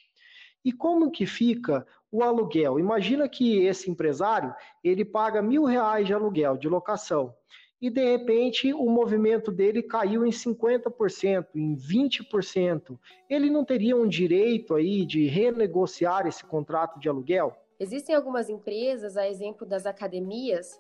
E 0.66 0.74
como 0.74 1.10
que 1.10 1.26
fica 1.26 1.88
o 2.16 2.24
aluguel? 2.24 2.80
Imagina 2.80 3.28
que 3.28 3.66
esse 3.66 3.90
empresário 3.90 4.54
ele 4.84 5.04
paga 5.04 5.42
mil 5.42 5.66
reais 5.66 6.08
de 6.08 6.14
aluguel, 6.14 6.58
de 6.58 6.70
locação, 6.70 7.34
e 7.82 7.90
de 7.90 8.04
repente 8.04 8.74
o 8.74 8.90
movimento 8.90 9.52
dele 9.52 9.84
caiu 9.84 10.26
em 10.26 10.30
50%, 10.30 11.48
em 11.56 11.76
20%. 11.76 12.98
Ele 13.30 13.50
não 13.50 13.66
teria 13.66 13.98
um 13.98 14.08
direito 14.08 14.76
aí 14.76 15.06
de 15.06 15.28
renegociar 15.28 16.26
esse 16.26 16.46
contrato 16.46 17.00
de 17.00 17.10
aluguel? 17.10 17.54
Existem 17.80 18.16
algumas 18.16 18.50
empresas, 18.50 19.18
a 19.18 19.28
exemplo 19.28 19.68
das 19.68 19.86
academias, 19.86 20.80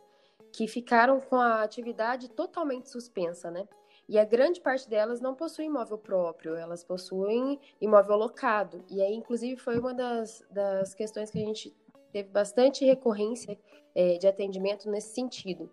que 0.54 0.68
ficaram 0.68 1.20
com 1.20 1.36
a 1.36 1.62
atividade 1.62 2.30
totalmente 2.30 2.90
suspensa, 2.90 3.52
né? 3.52 3.68
E 4.08 4.20
a 4.20 4.24
grande 4.26 4.62
parte 4.62 4.88
delas 4.88 5.20
não 5.20 5.34
possui 5.34 5.66
imóvel 5.66 5.98
próprio, 5.98 6.56
elas 6.56 6.84
possuem 6.84 7.60
imóvel 7.82 8.16
locado. 8.18 8.84
E 8.90 9.02
aí, 9.02 9.14
inclusive, 9.14 9.60
foi 9.60 9.80
uma 9.80 9.94
das, 9.94 10.44
das 10.52 10.94
questões 10.94 11.32
que 11.32 11.40
a 11.40 11.46
gente 11.46 11.76
teve 12.12 12.30
bastante 12.30 12.86
recorrência 12.86 13.58
é, 13.96 14.18
de 14.18 14.28
atendimento 14.28 14.90
nesse 14.90 15.14
sentido. 15.14 15.72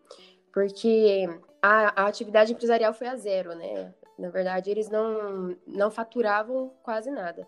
Porque 0.52 1.26
a, 1.60 2.02
a 2.02 2.06
atividade 2.06 2.52
empresarial 2.52 2.94
foi 2.94 3.06
a 3.06 3.16
zero, 3.16 3.54
né? 3.54 3.94
Na 4.18 4.30
verdade, 4.30 4.70
eles 4.70 4.88
não, 4.88 5.56
não 5.66 5.90
faturavam 5.90 6.72
quase 6.82 7.10
nada. 7.10 7.46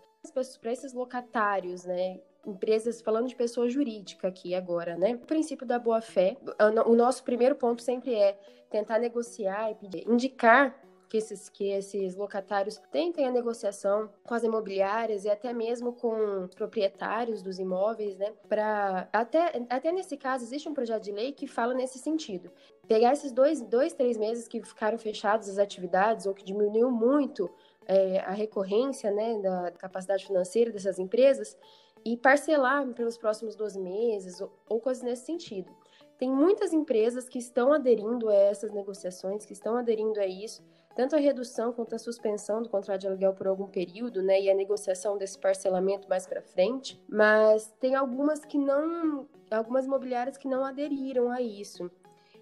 Para 0.61 0.71
esses 0.71 0.93
locatários, 0.93 1.85
né, 1.85 2.19
empresas, 2.45 3.01
falando 3.01 3.27
de 3.27 3.35
pessoa 3.35 3.67
jurídica 3.69 4.27
aqui 4.27 4.53
agora, 4.53 4.95
né? 4.97 5.15
O 5.15 5.25
princípio 5.25 5.65
da 5.65 5.79
boa-fé, 5.79 6.37
o 6.85 6.95
nosso 6.95 7.23
primeiro 7.23 7.55
ponto 7.55 7.81
sempre 7.81 8.13
é 8.13 8.37
tentar 8.69 8.99
negociar 8.99 9.71
e 9.71 9.75
pedir, 9.75 10.07
indicar 10.07 10.75
que 11.07 11.17
esses, 11.17 11.49
que 11.49 11.69
esses 11.69 12.15
locatários 12.15 12.77
tentem 12.91 13.25
a 13.25 13.31
negociação 13.31 14.09
com 14.23 14.33
as 14.33 14.43
imobiliárias 14.43 15.23
e 15.23 15.29
até 15.29 15.53
mesmo 15.53 15.93
com 15.93 16.43
os 16.43 16.55
proprietários 16.55 17.41
dos 17.41 17.59
imóveis, 17.59 18.17
né? 18.17 18.33
Para 18.49 19.07
até, 19.13 19.65
até 19.69 19.91
nesse 19.91 20.17
caso 20.17 20.43
existe 20.43 20.67
um 20.67 20.73
projeto 20.73 21.03
de 21.03 21.11
lei 21.11 21.31
que 21.31 21.47
fala 21.47 21.73
nesse 21.73 21.99
sentido. 21.99 22.51
Pegar 22.87 23.13
esses 23.13 23.31
dois, 23.31 23.61
dois 23.61 23.93
três 23.93 24.17
meses 24.17 24.47
que 24.47 24.61
ficaram 24.61 24.97
fechados 24.97 25.47
as 25.49 25.57
atividades 25.57 26.25
ou 26.25 26.33
que 26.33 26.43
diminuiu 26.43 26.91
muito 26.91 27.49
é, 27.87 28.19
a 28.19 28.31
recorrência, 28.31 29.11
né, 29.11 29.39
da 29.39 29.71
capacidade 29.71 30.25
financeira 30.25 30.71
dessas 30.71 30.99
empresas 30.99 31.57
e 32.05 32.15
parcelar 32.15 32.87
pelos 32.93 33.17
próximos 33.17 33.55
12 33.55 33.79
meses 33.79 34.39
ou, 34.41 34.51
ou 34.67 34.79
coisas 34.79 35.03
nesse 35.03 35.25
sentido. 35.25 35.71
Tem 36.17 36.31
muitas 36.31 36.71
empresas 36.71 37.27
que 37.27 37.37
estão 37.37 37.73
aderindo 37.73 38.29
a 38.29 38.35
essas 38.35 38.71
negociações, 38.71 39.45
que 39.45 39.51
estão 39.51 39.75
aderindo 39.75 40.19
a 40.19 40.25
isso, 40.25 40.63
tanto 40.95 41.13
a 41.13 41.19
redução 41.19 41.73
quanto 41.73 41.93
a 41.93 41.99
suspensão 41.99 42.61
do 42.63 42.69
contrato 42.69 43.01
de 43.01 43.07
aluguel 43.07 43.33
por 43.33 43.47
algum 43.47 43.67
período, 43.67 44.23
né, 44.23 44.39
e 44.39 44.49
a 44.49 44.55
negociação 44.55 45.17
desse 45.17 45.37
parcelamento 45.37 46.07
mais 46.07 46.25
para 46.25 46.41
frente, 46.41 47.01
mas 47.09 47.69
tem 47.81 47.95
algumas 47.95 48.45
que 48.45 48.57
não, 48.57 49.27
algumas 49.51 49.85
imobiliárias 49.85 50.37
que 50.37 50.47
não 50.47 50.63
aderiram 50.63 51.29
a 51.29 51.41
isso. 51.41 51.91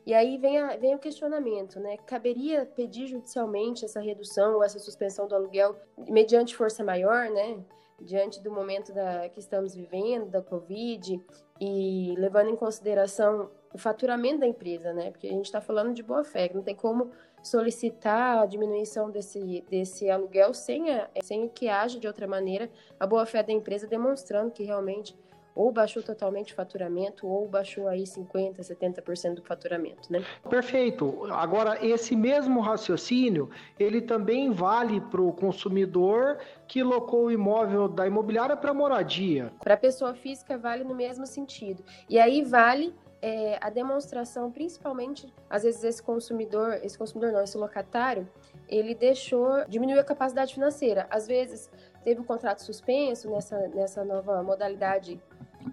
E 0.06 0.14
aí 0.14 0.38
vem, 0.38 0.58
a, 0.60 0.76
vem 0.76 0.96
o 0.96 1.00
questionamento, 1.00 1.80
né? 1.80 1.98
Caberia 2.06 2.66
pedir 2.66 3.08
judicialmente 3.08 3.86
essa 3.86 4.02
redução 4.02 4.56
ou 4.56 4.64
essa 4.64 4.80
suspensão 4.80 5.28
do 5.28 5.36
aluguel 5.36 5.76
mediante 6.10 6.56
força 6.56 6.84
maior, 6.84 7.30
né? 7.30 7.64
diante 8.04 8.42
do 8.42 8.52
momento 8.52 8.94
da, 8.94 9.30
que 9.30 9.40
estamos 9.40 9.76
vivendo, 9.76 10.30
da 10.30 10.42
Covid, 10.42 11.20
e 11.60 12.14
levando 12.18 12.50
em 12.50 12.56
consideração 12.56 13.50
o 13.74 13.78
faturamento 13.78 14.40
da 14.40 14.48
empresa, 14.48 14.94
né? 14.94 15.12
Porque 15.12 15.28
a 15.28 15.32
gente 15.32 15.46
está 15.46 15.62
falando 15.62 15.94
de 15.94 16.04
boa 16.04 16.24
fé, 16.24 16.52
não 16.54 16.62
tem 16.62 16.76
como 16.76 17.12
solicitar 17.42 18.40
a 18.40 18.46
diminuição 18.46 19.10
desse, 19.10 19.64
desse 19.70 20.10
aluguel 20.10 20.54
sem, 20.54 20.92
a, 20.92 21.10
sem 21.22 21.48
que 21.50 21.68
haja 21.68 22.00
de 22.00 22.08
outra 22.08 22.28
maneira 22.28 22.70
a 23.00 23.08
boa 23.08 23.26
fé 23.26 23.42
da 23.42 23.52
empresa 23.52 23.88
demonstrando 23.88 24.52
que 24.52 24.64
realmente 24.64 25.18
ou 25.56 25.72
baixou 25.72 26.02
totalmente 26.02 26.54
o 26.54 26.56
faturamento, 26.56 27.28
ou 27.28 27.48
baixou 27.48 27.88
aí 27.88 28.04
50%, 28.04 28.60
70% 28.60 29.36
do 29.36 29.44
faturamento, 29.44 30.12
né? 30.12 30.24
Perfeito. 30.50 31.26
Agora, 31.32 31.84
esse 31.86 32.16
mesmo 32.16 32.60
raciocínio, 32.60 33.50
ele 33.80 34.02
também 34.02 34.52
vale 34.52 35.00
para 35.00 35.22
o 35.22 35.32
consumidor 35.32 36.38
que 36.68 36.82
locou 36.82 37.26
o 37.26 37.32
imóvel 37.32 37.88
da 37.88 38.08
imobiliária 38.08 38.56
para 38.58 38.74
moradia. 38.74 39.52
Para 39.60 39.76
a 39.76 39.78
pessoa 39.78 40.14
física, 40.14 40.58
vale 40.58 40.84
no 40.84 40.96
mesmo 40.96 41.26
sentido. 41.26 41.84
E 42.10 42.20
aí 42.20 42.44
vale 42.44 42.94
é, 43.24 43.58
a 43.62 43.70
demonstração, 43.70 44.52
principalmente, 44.52 45.34
às 45.50 45.64
vezes 45.64 45.82
esse 45.82 46.04
consumidor, 46.04 46.74
esse 46.84 46.98
consumidor 46.98 47.32
não, 47.32 47.42
esse 47.42 47.58
locatário, 47.58 48.28
ele 48.68 48.94
deixou, 48.94 49.64
diminuiu 49.66 50.02
a 50.02 50.04
capacidade 50.04 50.54
financeira. 50.54 51.08
Às 51.10 51.26
vezes 51.26 51.72
teve 52.04 52.20
o 52.20 52.26
contrato 52.26 52.62
suspenso 52.62 53.30
nessa, 53.30 53.68
nessa 53.70 54.04
nova 54.04 54.44
modalidade 54.44 55.22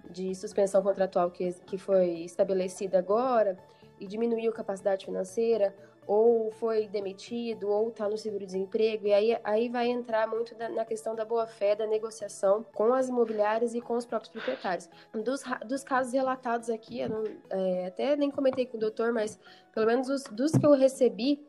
de 0.09 0.33
suspensão 0.35 0.81
contratual 0.81 1.31
que, 1.31 1.53
que 1.65 1.77
foi 1.77 2.23
estabelecida 2.23 2.99
agora 2.99 3.57
e 3.99 4.07
diminuiu 4.07 4.51
a 4.51 4.53
capacidade 4.53 5.05
financeira, 5.05 5.75
ou 6.07 6.51
foi 6.51 6.87
demitido, 6.87 7.69
ou 7.69 7.89
está 7.89 8.09
no 8.09 8.17
seguro-desemprego, 8.17 9.07
e 9.07 9.13
aí, 9.13 9.39
aí 9.43 9.69
vai 9.69 9.87
entrar 9.87 10.27
muito 10.27 10.55
da, 10.55 10.67
na 10.67 10.83
questão 10.83 11.15
da 11.15 11.23
boa-fé, 11.23 11.75
da 11.75 11.85
negociação 11.85 12.65
com 12.73 12.91
as 12.93 13.07
imobiliárias 13.07 13.75
e 13.75 13.81
com 13.81 13.95
os 13.95 14.05
próprios 14.05 14.31
proprietários. 14.31 14.89
Dos, 15.13 15.43
dos 15.65 15.83
casos 15.83 16.11
relatados 16.11 16.69
aqui, 16.69 16.99
eu 16.99 17.09
não, 17.09 17.23
é, 17.49 17.85
até 17.85 18.15
nem 18.15 18.31
comentei 18.31 18.65
com 18.65 18.77
o 18.77 18.79
doutor, 18.79 19.13
mas 19.13 19.39
pelo 19.73 19.85
menos 19.85 20.09
os, 20.09 20.23
dos 20.23 20.51
que 20.51 20.65
eu 20.65 20.73
recebi, 20.73 21.45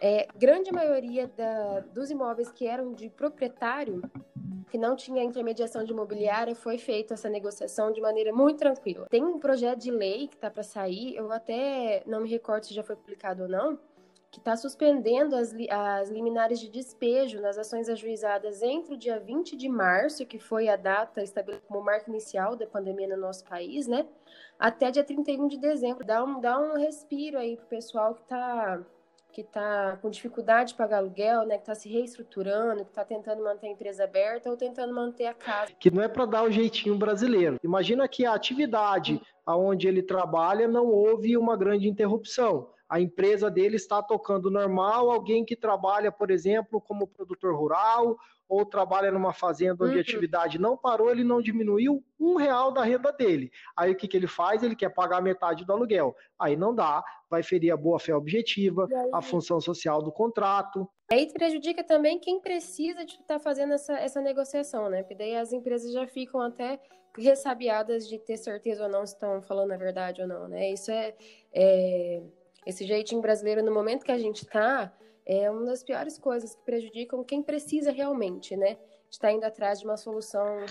é, 0.00 0.28
grande 0.36 0.70
maioria 0.70 1.26
da, 1.34 1.80
dos 1.80 2.10
imóveis 2.10 2.52
que 2.52 2.66
eram 2.66 2.92
de 2.92 3.08
proprietário, 3.08 4.02
que 4.74 4.78
não 4.78 4.96
tinha 4.96 5.22
intermediação 5.22 5.84
de 5.84 5.92
imobiliária, 5.92 6.52
foi 6.52 6.78
feita 6.78 7.14
essa 7.14 7.28
negociação 7.28 7.92
de 7.92 8.00
maneira 8.00 8.32
muito 8.32 8.58
tranquila. 8.58 9.06
Tem 9.08 9.22
um 9.22 9.38
projeto 9.38 9.78
de 9.78 9.92
lei 9.92 10.26
que 10.26 10.34
está 10.34 10.50
para 10.50 10.64
sair, 10.64 11.14
eu 11.14 11.30
até 11.30 12.02
não 12.06 12.22
me 12.22 12.28
recordo 12.28 12.64
se 12.66 12.74
já 12.74 12.82
foi 12.82 12.96
publicado 12.96 13.44
ou 13.44 13.48
não, 13.48 13.78
que 14.32 14.40
está 14.40 14.56
suspendendo 14.56 15.36
as, 15.36 15.54
as 15.70 16.10
liminares 16.10 16.58
de 16.58 16.68
despejo 16.68 17.40
nas 17.40 17.56
ações 17.56 17.88
ajuizadas 17.88 18.62
entre 18.62 18.94
o 18.94 18.98
dia 18.98 19.20
20 19.20 19.54
de 19.54 19.68
março, 19.68 20.26
que 20.26 20.40
foi 20.40 20.68
a 20.68 20.74
data 20.74 21.22
estabelecida 21.22 21.68
como 21.68 21.80
marca 21.80 22.10
inicial 22.10 22.56
da 22.56 22.66
pandemia 22.66 23.06
no 23.06 23.16
nosso 23.16 23.44
país, 23.44 23.86
né? 23.86 24.04
Até 24.58 24.90
dia 24.90 25.04
31 25.04 25.46
de 25.46 25.56
dezembro. 25.56 26.04
Dá 26.04 26.24
um, 26.24 26.40
dá 26.40 26.58
um 26.58 26.76
respiro 26.76 27.38
aí 27.38 27.56
pro 27.56 27.66
pessoal 27.66 28.12
que 28.12 28.22
está 28.22 28.84
que 29.34 29.40
está 29.40 29.98
com 30.00 30.08
dificuldade 30.08 30.70
de 30.70 30.76
pagar 30.76 30.98
aluguel, 30.98 31.44
né, 31.44 31.56
que 31.56 31.62
está 31.62 31.74
se 31.74 31.88
reestruturando, 31.88 32.84
que 32.84 32.90
está 32.90 33.04
tentando 33.04 33.42
manter 33.42 33.66
a 33.66 33.70
empresa 33.70 34.04
aberta 34.04 34.48
ou 34.48 34.56
tentando 34.56 34.94
manter 34.94 35.26
a 35.26 35.34
casa. 35.34 35.72
Que 35.78 35.90
não 35.90 36.00
é 36.00 36.06
para 36.06 36.24
dar 36.24 36.44
o 36.44 36.50
jeitinho 36.52 36.94
brasileiro. 36.94 37.58
Imagina 37.62 38.06
que 38.06 38.24
a 38.24 38.32
atividade 38.32 39.20
aonde 39.44 39.88
ele 39.88 40.02
trabalha 40.02 40.68
não 40.68 40.86
houve 40.86 41.36
uma 41.36 41.56
grande 41.56 41.88
interrupção. 41.88 42.70
A 42.94 43.00
empresa 43.00 43.50
dele 43.50 43.74
está 43.74 44.00
tocando 44.00 44.48
normal, 44.48 45.10
alguém 45.10 45.44
que 45.44 45.56
trabalha, 45.56 46.12
por 46.12 46.30
exemplo, 46.30 46.80
como 46.80 47.08
produtor 47.08 47.52
rural 47.52 48.16
ou 48.48 48.64
trabalha 48.64 49.10
numa 49.10 49.32
fazenda 49.32 49.82
onde 49.82 49.94
uhum. 49.94 49.98
a 49.98 50.00
atividade 50.00 50.60
não 50.60 50.76
parou, 50.76 51.10
ele 51.10 51.24
não 51.24 51.42
diminuiu 51.42 52.04
um 52.20 52.36
real 52.36 52.70
da 52.70 52.84
renda 52.84 53.10
dele. 53.10 53.50
Aí 53.76 53.90
o 53.90 53.96
que, 53.96 54.06
que 54.06 54.16
ele 54.16 54.28
faz? 54.28 54.62
Ele 54.62 54.76
quer 54.76 54.90
pagar 54.90 55.20
metade 55.20 55.64
do 55.64 55.72
aluguel. 55.72 56.14
Aí 56.38 56.54
não 56.54 56.72
dá, 56.72 57.02
vai 57.28 57.42
ferir 57.42 57.72
a 57.72 57.76
boa-fé 57.76 58.14
objetiva, 58.14 58.86
a 59.12 59.20
função 59.20 59.60
social 59.60 60.00
do 60.00 60.12
contrato. 60.12 60.88
Aí 61.10 61.26
prejudica 61.32 61.82
também 61.82 62.20
quem 62.20 62.38
precisa 62.38 63.04
de 63.04 63.14
estar 63.14 63.24
tá 63.26 63.40
fazendo 63.40 63.72
essa, 63.72 63.94
essa 63.94 64.20
negociação, 64.20 64.88
né? 64.88 65.02
Porque 65.02 65.16
daí 65.16 65.34
as 65.34 65.52
empresas 65.52 65.92
já 65.92 66.06
ficam 66.06 66.40
até 66.40 66.78
ressabiadas 67.18 68.08
de 68.08 68.20
ter 68.20 68.36
certeza 68.36 68.84
ou 68.84 68.88
não 68.88 69.04
se 69.04 69.14
estão 69.14 69.42
falando 69.42 69.72
a 69.72 69.76
verdade 69.76 70.22
ou 70.22 70.28
não, 70.28 70.46
né? 70.46 70.70
Isso 70.70 70.92
é, 70.92 71.12
é 71.52 72.22
esse 72.66 72.84
jeitinho 72.84 73.20
brasileiro 73.20 73.62
no 73.62 73.72
momento 73.72 74.04
que 74.04 74.12
a 74.12 74.18
gente 74.18 74.42
está 74.42 74.92
é 75.26 75.50
uma 75.50 75.64
das 75.64 75.82
piores 75.82 76.18
coisas 76.18 76.54
que 76.54 76.62
prejudicam 76.62 77.24
quem 77.24 77.42
precisa 77.42 77.90
realmente, 77.90 78.56
né? 78.56 78.76
Está 79.10 79.32
indo 79.32 79.44
atrás 79.44 79.78
de 79.80 79.84
uma 79.84 79.96
solução 79.96 80.64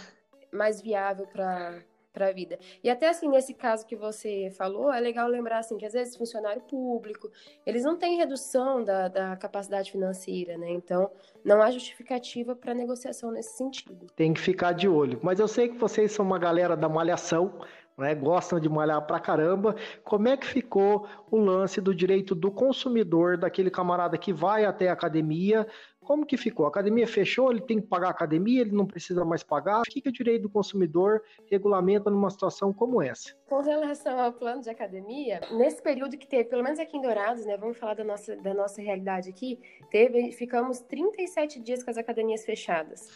mais 0.52 0.82
viável 0.82 1.26
para 1.28 1.84
para 2.14 2.28
a 2.28 2.32
vida. 2.32 2.60
E 2.84 2.90
até 2.90 3.10
assim, 3.10 3.28
nesse 3.28 3.54
caso 3.54 3.86
que 3.86 3.96
você 3.96 4.54
falou, 4.56 4.94
é 4.94 5.00
legal 5.00 5.28
lembrar 5.28 5.58
assim 5.60 5.78
que 5.78 5.86
às 5.86 5.94
vezes 5.94 6.16
funcionário 6.16 6.62
público, 6.62 7.30
eles 7.66 7.84
não 7.84 7.98
têm 7.98 8.18
redução 8.18 8.84
da, 8.84 9.08
da 9.08 9.36
capacidade 9.36 9.92
financeira, 9.92 10.58
né? 10.58 10.70
Então, 10.70 11.10
não 11.44 11.62
há 11.62 11.72
justificativa 11.72 12.56
para 12.56 12.74
negociação 12.74 13.32
nesse 13.32 13.58
sentido. 13.58 14.08
Tem 14.16 14.34
que 14.34 14.40
ficar 14.40 14.74
de 14.74 14.88
olho. 14.88 15.20
Mas 15.24 15.40
eu 15.40 15.48
sei 15.48 15.70
que 15.70 15.78
vocês 15.78 16.12
são 16.12 16.26
uma 16.26 16.38
galera 16.38 16.78
da 16.78 16.88
malhação, 16.88 17.60
né, 17.98 18.16
gostam 18.16 18.60
de 18.60 18.70
malhar 18.70 19.02
pra 19.06 19.20
caramba. 19.20 19.76
Como 20.04 20.28
é 20.28 20.38
que 20.38 20.46
ficou 20.46 21.08
o 21.30 21.38
lance 21.38 21.80
do 21.82 21.94
direito 21.94 22.34
do 22.34 22.52
consumidor, 22.52 23.38
daquele 23.38 23.70
camarada 23.70 24.18
que 24.18 24.34
vai 24.34 24.66
até 24.66 24.90
a 24.90 24.94
academia? 24.94 25.68
Como 26.04 26.26
que 26.26 26.38
ficou? 26.38 26.66
A 26.66 26.70
academia 26.70 27.08
fechou, 27.08 27.52
ele 27.52 27.62
tem 27.62 27.80
que 27.80 27.88
pagar 27.88 28.08
a 28.08 28.12
academia, 28.12 28.62
ele 28.62 28.72
não 28.72 28.86
precisa 28.86 29.24
mais 29.24 29.44
pagar? 29.44 29.82
O 29.82 29.84
que, 29.84 30.02
que 30.02 30.10
o 30.10 30.12
direito 30.12 30.44
do 30.44 30.50
consumidor 30.50 31.24
regulamenta 31.50 32.10
numa 32.10 32.30
situação 32.30 32.74
como 32.74 33.02
essa? 33.02 33.34
Com 33.48 33.62
relação 33.62 34.20
ao 34.20 34.34
plano 34.34 34.62
de 34.62 34.70
academia, 34.70 35.42
nesse 35.52 35.82
período 35.82 36.18
que 36.18 36.28
teve, 36.28 36.46
pelo 36.46 36.64
menos 36.64 36.80
aqui 36.80 36.98
em 36.98 37.02
Dourados, 37.02 37.46
né, 37.46 37.58
vamos 37.58 37.78
falar 37.78 37.94
da 37.94 38.04
nossa, 38.04 38.36
da 38.36 38.54
nossa 38.54 38.82
realidade 38.82 39.30
aqui, 39.30 39.60
teve, 39.90 40.32
ficamos 40.32 40.82
37 40.82 41.60
dias 41.60 41.84
com 41.84 41.90
as 41.90 41.98
academias 41.98 42.46
fechadas. 42.46 43.10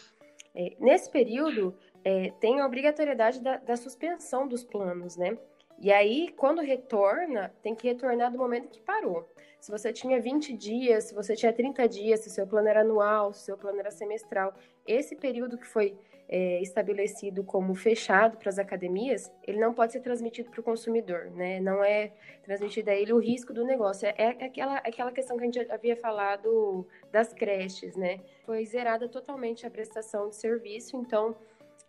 É, 0.54 0.74
nesse 0.80 1.10
período, 1.10 1.74
é, 2.04 2.32
tem 2.40 2.60
a 2.60 2.66
obrigatoriedade 2.66 3.40
da, 3.40 3.58
da, 3.58 3.76
suspensão 3.76 4.48
dos 4.48 4.64
planos, 4.64 5.16
né? 5.16 5.36
E 5.80 5.92
aí, 5.92 6.32
quando 6.36 6.60
retorna, 6.60 7.54
tem 7.62 7.74
que 7.74 7.86
retornar 7.86 8.32
do 8.32 8.38
momento 8.38 8.68
que 8.68 8.80
parou. 8.80 9.28
Se 9.60 9.70
você 9.70 9.92
tinha 9.92 10.20
20 10.20 10.52
dias, 10.54 11.04
se 11.04 11.14
você 11.14 11.34
tinha 11.34 11.52
30 11.52 11.88
dias, 11.88 12.20
se 12.20 12.28
o 12.28 12.30
seu 12.30 12.46
plano 12.46 12.68
era 12.68 12.80
anual, 12.80 13.32
se 13.32 13.42
o 13.42 13.44
seu 13.44 13.58
plano 13.58 13.80
era 13.80 13.90
semestral, 13.90 14.54
esse 14.86 15.16
período 15.16 15.58
que 15.58 15.66
foi 15.66 15.98
é, 16.28 16.60
estabelecido 16.60 17.42
como 17.42 17.74
fechado 17.74 18.36
para 18.36 18.50
as 18.50 18.58
academias, 18.58 19.32
ele 19.46 19.58
não 19.58 19.72
pode 19.72 19.92
ser 19.92 20.00
transmitido 20.00 20.50
para 20.50 20.60
o 20.60 20.62
consumidor, 20.62 21.30
né? 21.30 21.58
Não 21.58 21.82
é 21.82 22.12
transmitido 22.42 22.90
a 22.90 22.94
ele 22.94 23.12
o 23.12 23.18
risco 23.18 23.52
do 23.52 23.64
negócio. 23.64 24.06
É, 24.06 24.14
é 24.18 24.44
aquela, 24.44 24.76
aquela 24.78 25.10
questão 25.10 25.36
que 25.36 25.42
a 25.42 25.46
gente 25.46 25.72
havia 25.72 25.96
falado 25.96 26.86
das 27.10 27.32
creches, 27.32 27.96
né? 27.96 28.20
Foi 28.44 28.64
zerada 28.66 29.08
totalmente 29.08 29.66
a 29.66 29.70
prestação 29.70 30.28
de 30.28 30.36
serviço, 30.36 30.96
então 30.98 31.34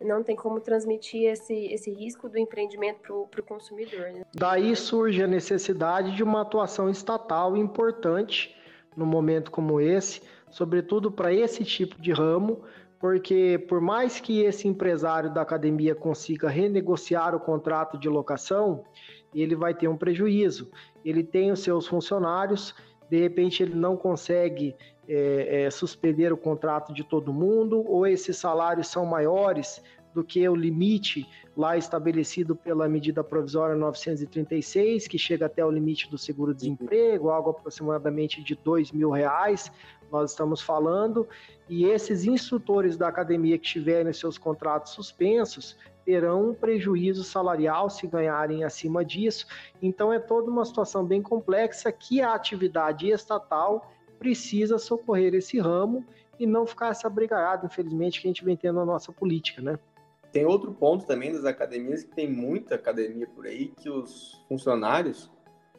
não 0.00 0.22
tem 0.22 0.34
como 0.34 0.60
transmitir 0.60 1.30
esse, 1.30 1.54
esse 1.66 1.90
risco 1.92 2.28
do 2.28 2.38
empreendimento 2.38 3.28
para 3.30 3.40
o 3.40 3.44
consumidor. 3.44 4.12
Né? 4.12 4.22
Daí 4.34 4.74
surge 4.74 5.22
a 5.22 5.26
necessidade 5.26 6.16
de 6.16 6.22
uma 6.22 6.40
atuação 6.40 6.88
estatal 6.88 7.56
importante 7.56 8.56
no 8.96 9.04
momento 9.06 9.50
como 9.50 9.80
esse, 9.80 10.22
sobretudo 10.50 11.10
para 11.10 11.32
esse 11.32 11.64
tipo 11.64 12.00
de 12.00 12.12
ramo, 12.12 12.62
porque 12.98 13.64
por 13.68 13.80
mais 13.80 14.20
que 14.20 14.42
esse 14.42 14.66
empresário 14.66 15.32
da 15.32 15.42
academia 15.42 15.94
consiga 15.94 16.48
renegociar 16.48 17.34
o 17.34 17.40
contrato 17.40 17.96
de 17.98 18.08
locação, 18.08 18.84
ele 19.34 19.54
vai 19.54 19.74
ter 19.74 19.88
um 19.88 19.96
prejuízo. 19.96 20.70
Ele 21.04 21.22
tem 21.22 21.50
os 21.50 21.60
seus 21.60 21.86
funcionários, 21.86 22.74
de 23.08 23.18
repente 23.18 23.62
ele 23.62 23.74
não 23.74 23.96
consegue 23.96 24.76
é, 25.12 25.64
é, 25.64 25.70
suspender 25.72 26.32
o 26.32 26.36
contrato 26.36 26.94
de 26.94 27.02
todo 27.02 27.32
mundo, 27.32 27.84
ou 27.84 28.06
esses 28.06 28.36
salários 28.36 28.86
são 28.86 29.04
maiores 29.04 29.82
do 30.14 30.22
que 30.22 30.48
o 30.48 30.54
limite 30.54 31.28
lá 31.56 31.76
estabelecido 31.76 32.54
pela 32.54 32.88
medida 32.88 33.24
provisória 33.24 33.74
936, 33.74 35.08
que 35.08 35.18
chega 35.18 35.46
até 35.46 35.64
o 35.64 35.70
limite 35.70 36.08
do 36.08 36.16
seguro-desemprego, 36.16 37.28
algo 37.28 37.50
aproximadamente 37.50 38.40
de 38.40 38.54
dois 38.54 38.92
mil 38.92 39.10
reais, 39.10 39.70
nós 40.12 40.30
estamos 40.30 40.60
falando, 40.60 41.28
e 41.68 41.84
esses 41.86 42.24
instrutores 42.24 42.96
da 42.96 43.08
academia 43.08 43.58
que 43.58 43.66
tiverem 43.66 44.12
seus 44.12 44.38
contratos 44.38 44.92
suspensos 44.92 45.76
terão 46.04 46.50
um 46.50 46.54
prejuízo 46.54 47.24
salarial 47.24 47.90
se 47.90 48.06
ganharem 48.06 48.62
acima 48.62 49.04
disso. 49.04 49.46
Então 49.82 50.12
é 50.12 50.20
toda 50.20 50.50
uma 50.50 50.64
situação 50.64 51.04
bem 51.04 51.20
complexa 51.20 51.90
que 51.90 52.22
a 52.22 52.32
atividade 52.32 53.08
estatal 53.08 53.90
precisa 54.20 54.78
socorrer 54.78 55.34
esse 55.34 55.58
ramo 55.58 56.04
e 56.38 56.46
não 56.46 56.66
ficar 56.66 56.90
essa 56.90 57.08
brigaiada, 57.08 57.66
infelizmente, 57.66 58.20
que 58.20 58.28
a 58.28 58.30
gente 58.30 58.44
vem 58.44 58.56
tendo 58.56 58.76
na 58.76 58.84
nossa 58.84 59.10
política, 59.10 59.62
né? 59.62 59.78
Tem 60.30 60.44
outro 60.44 60.72
ponto 60.72 61.06
também 61.06 61.32
das 61.32 61.44
academias, 61.44 62.04
que 62.04 62.14
tem 62.14 62.30
muita 62.30 62.76
academia 62.76 63.26
por 63.26 63.46
aí, 63.46 63.72
que 63.80 63.90
os 63.90 64.44
funcionários 64.46 65.30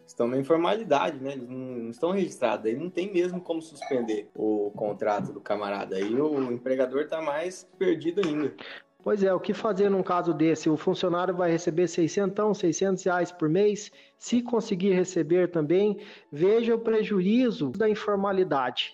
estão 0.05 0.27
na 0.27 0.37
informalidade, 0.37 1.19
né? 1.23 1.33
Eles 1.33 1.47
não, 1.47 1.89
estão 1.89 2.11
registrados, 2.11 2.65
aí 2.65 2.75
não 2.75 2.89
tem 2.89 3.13
mesmo 3.13 3.39
como 3.39 3.61
suspender 3.61 4.29
o 4.35 4.71
contrato 4.75 5.31
do 5.31 5.39
camarada. 5.39 5.95
Aí 5.95 6.13
o 6.19 6.51
empregador 6.51 7.03
está 7.03 7.21
mais 7.21 7.69
perdido 7.77 8.21
ainda. 8.25 8.53
Pois 9.03 9.23
é, 9.23 9.33
o 9.33 9.39
que 9.39 9.53
fazer 9.53 9.89
num 9.89 10.03
caso 10.03 10.33
desse? 10.33 10.69
O 10.69 10.77
funcionário 10.77 11.33
vai 11.33 11.49
receber 11.49 11.87
600, 11.87 12.57
600 12.57 13.03
reais 13.03 13.31
por 13.31 13.49
mês. 13.49 13.91
Se 14.17 14.41
conseguir 14.41 14.93
receber 14.93 15.49
também, 15.49 15.99
veja 16.31 16.75
o 16.75 16.79
prejuízo 16.79 17.71
da 17.71 17.89
informalidade. 17.89 18.93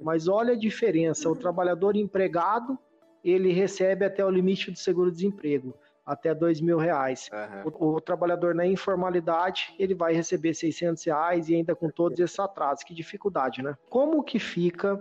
Mas 0.00 0.26
olha 0.26 0.54
a 0.54 0.58
diferença: 0.58 1.30
o 1.30 1.36
trabalhador 1.36 1.96
empregado 1.96 2.76
ele 3.22 3.52
recebe 3.52 4.04
até 4.04 4.24
o 4.24 4.30
limite 4.30 4.70
do 4.70 4.78
seguro-desemprego, 4.78 5.72
até 6.04 6.34
dois 6.34 6.60
mil 6.60 6.76
reais. 6.76 7.30
Uhum. 7.32 7.72
O, 7.92 7.96
o, 7.96 8.00
trabalhador 8.00 8.54
na 8.54 8.66
informalidade 8.66 9.74
ele 9.78 9.94
vai 9.94 10.12
receber 10.12 10.52
600 10.52 11.04
reais 11.04 11.48
e 11.48 11.54
ainda 11.54 11.74
com 11.76 11.88
todos 11.88 12.18
esses 12.18 12.38
atrasos. 12.38 12.84
Que 12.84 12.92
dificuldade, 12.92 13.62
né? 13.62 13.76
Como 13.88 14.22
que 14.22 14.40
fica 14.40 15.00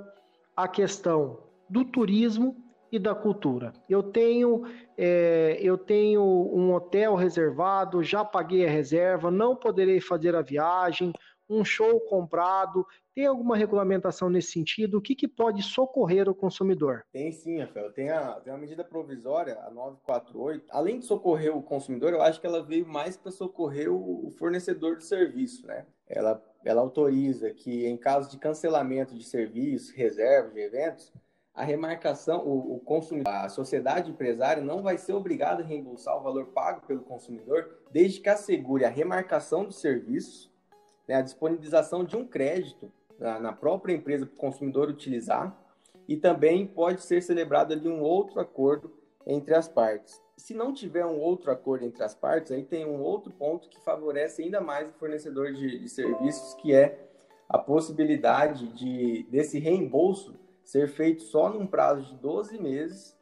a 0.56 0.68
questão 0.68 1.40
do 1.68 1.84
turismo 1.84 2.56
e 2.94 3.00
da 3.00 3.16
cultura. 3.16 3.74
Eu 3.90 4.04
tenho, 4.04 4.62
é, 4.96 5.58
eu 5.60 5.80
tenho 5.80 6.22
um 6.22 6.72
hotel 6.76 7.16
reservado, 7.16 8.04
já 8.04 8.24
paguei 8.24 8.68
a 8.68 8.70
reserva, 8.70 9.32
não 9.32 9.56
poderei 9.56 10.00
fazer 10.00 10.36
a 10.36 10.44
viagem, 10.44 11.12
um 11.50 11.66
show 11.66 12.00
comprado. 12.02 12.86
Tem 13.16 13.26
alguma 13.26 13.58
regulamentação 13.58 14.30
nesse 14.30 14.52
sentido? 14.52 15.00
O 15.00 15.02
que, 15.02 15.16
que 15.16 15.28
pode 15.28 15.64
socorrer 15.64 16.30
o 16.30 16.36
consumidor? 16.36 17.04
Tem 17.12 17.32
sim, 17.32 17.60
Rafael. 17.62 17.92
Tem 17.92 18.12
a, 18.12 18.40
tem 18.42 18.54
a 18.54 18.58
medida 18.58 18.84
provisória, 18.84 19.58
a 19.62 19.72
948. 19.72 20.68
Além 20.70 21.00
de 21.00 21.06
socorrer 21.06 21.56
o 21.56 21.64
consumidor, 21.64 22.14
eu 22.14 22.22
acho 22.22 22.40
que 22.40 22.46
ela 22.46 22.62
veio 22.62 22.88
mais 22.88 23.18
para 23.18 23.32
socorrer 23.32 23.92
o, 23.92 24.30
fornecedor 24.38 24.98
de 24.98 25.06
serviço, 25.06 25.66
né? 25.66 25.88
Ela, 26.08 26.40
ela 26.64 26.82
autoriza 26.82 27.50
que, 27.52 27.88
em 27.88 27.98
caso 27.98 28.30
de 28.30 28.38
cancelamento 28.38 29.16
de 29.16 29.24
serviço, 29.24 29.96
reserva 29.96 30.52
de 30.52 30.60
eventos, 30.60 31.12
a 31.54 31.64
remarcação, 31.64 32.44
o, 32.46 32.76
o, 32.76 32.80
consumidor, 32.80 33.32
a 33.32 33.48
sociedade 33.48 34.10
empresária 34.10 34.64
não 34.64 34.82
vai 34.82 34.98
ser 34.98 35.14
obrigada 35.14 35.62
a 35.62 35.66
reembolsar 35.66 36.18
o 36.18 36.24
valor 36.24 36.48
pago 36.48 36.86
pelo 36.88 37.02
consumidor, 37.02 37.78
desde 37.92 38.20
que 38.20 38.30
assegure 38.30 38.86
a 38.86 38.90
remarcação 38.90 39.64
dos 39.64 39.80
serviços, 39.80 40.52
né, 41.08 41.16
a 41.16 41.22
disponibilização 41.22 42.04
de 42.04 42.18
um 42.18 42.26
crédito 42.26 42.92
na, 43.20 43.40
na 43.40 43.54
própria 43.54 43.94
empresa 43.94 44.26
para 44.26 44.34
o 44.34 44.38
consumidor 44.38 44.90
utilizar, 44.90 45.56
e 46.08 46.18
também 46.18 46.66
pode 46.66 47.04
ser 47.04 47.22
celebrado 47.22 47.72
ali 47.72 47.88
um 47.88 48.02
outro 48.02 48.40
acordo 48.40 48.92
entre 49.26 49.54
as 49.54 49.68
partes. 49.68 50.20
Se 50.36 50.56
não 50.56 50.74
tiver 50.74 51.06
um 51.06 51.20
outro 51.20 51.52
acordo 51.52 51.86
entre 51.86 52.04
as 52.04 52.16
partes, 52.16 52.52
aí 52.52 52.64
tem 52.64 52.86
um 52.86 53.02
outro 53.02 53.32
ponto 53.32 53.70
que 53.70 53.80
favorece 53.82 54.42
ainda 54.42 54.60
mais 54.60 54.90
o 54.90 54.94
fornecedor 54.94 55.54
de, 55.54 55.80
de 55.80 55.88
serviços, 55.88 56.56
que 56.56 56.74
é 56.74 57.08
a 57.48 57.60
possibilidade 57.60 58.68
de 58.74 59.24
desse 59.30 59.60
reembolso 59.60 60.34
ser 60.64 60.88
feito 60.88 61.24
só 61.24 61.50
num 61.50 61.68
prazo 61.68 62.04
de 62.04 62.16
12 62.18 62.58
meses, 62.60 63.18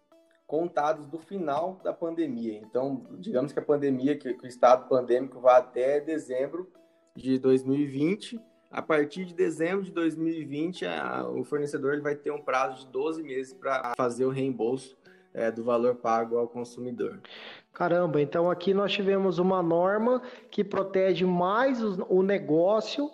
contados 0.46 1.08
do 1.08 1.18
final 1.18 1.80
da 1.84 1.94
pandemia. 1.94 2.60
Então, 2.60 3.06
digamos 3.20 3.54
que 3.54 3.60
a 3.60 3.64
pandemia, 3.64 4.18
que, 4.18 4.34
que 4.34 4.46
o 4.46 4.48
estado 4.48 4.88
pandêmico 4.88 5.40
vai 5.40 5.60
até 5.60 6.00
dezembro 6.00 6.70
de 7.16 7.40
2020. 7.40 8.40
A 8.70 8.82
partir 8.82 9.26
de 9.26 9.34
dezembro 9.34 9.84
de 9.84 9.92
2020, 9.92 10.86
a, 10.86 11.28
o 11.28 11.44
fornecedor 11.44 11.94
ele 11.94 12.02
vai 12.02 12.16
ter 12.16 12.32
um 12.32 12.42
prazo 12.42 12.86
de 12.86 12.92
12 12.92 13.24
meses 13.24 13.54
para 13.54 13.94
fazer 13.98 14.26
o 14.26 14.30
reembolso 14.30 14.98
é, 15.34 15.52
do 15.52 15.64
valor 15.64 15.96
pago 15.96 16.38
ao 16.38 16.48
consumidor. 16.48 17.22
Caramba, 17.74 18.22
então 18.22 18.50
aqui 18.50 18.74
nós 18.74 18.92
tivemos 18.92 19.40
uma 19.40 19.64
norma 19.64 20.22
que 20.50 20.64
protege 20.64 21.26
mais 21.26 21.82
o, 21.82 22.06
o 22.10 22.22
negócio 22.22 23.10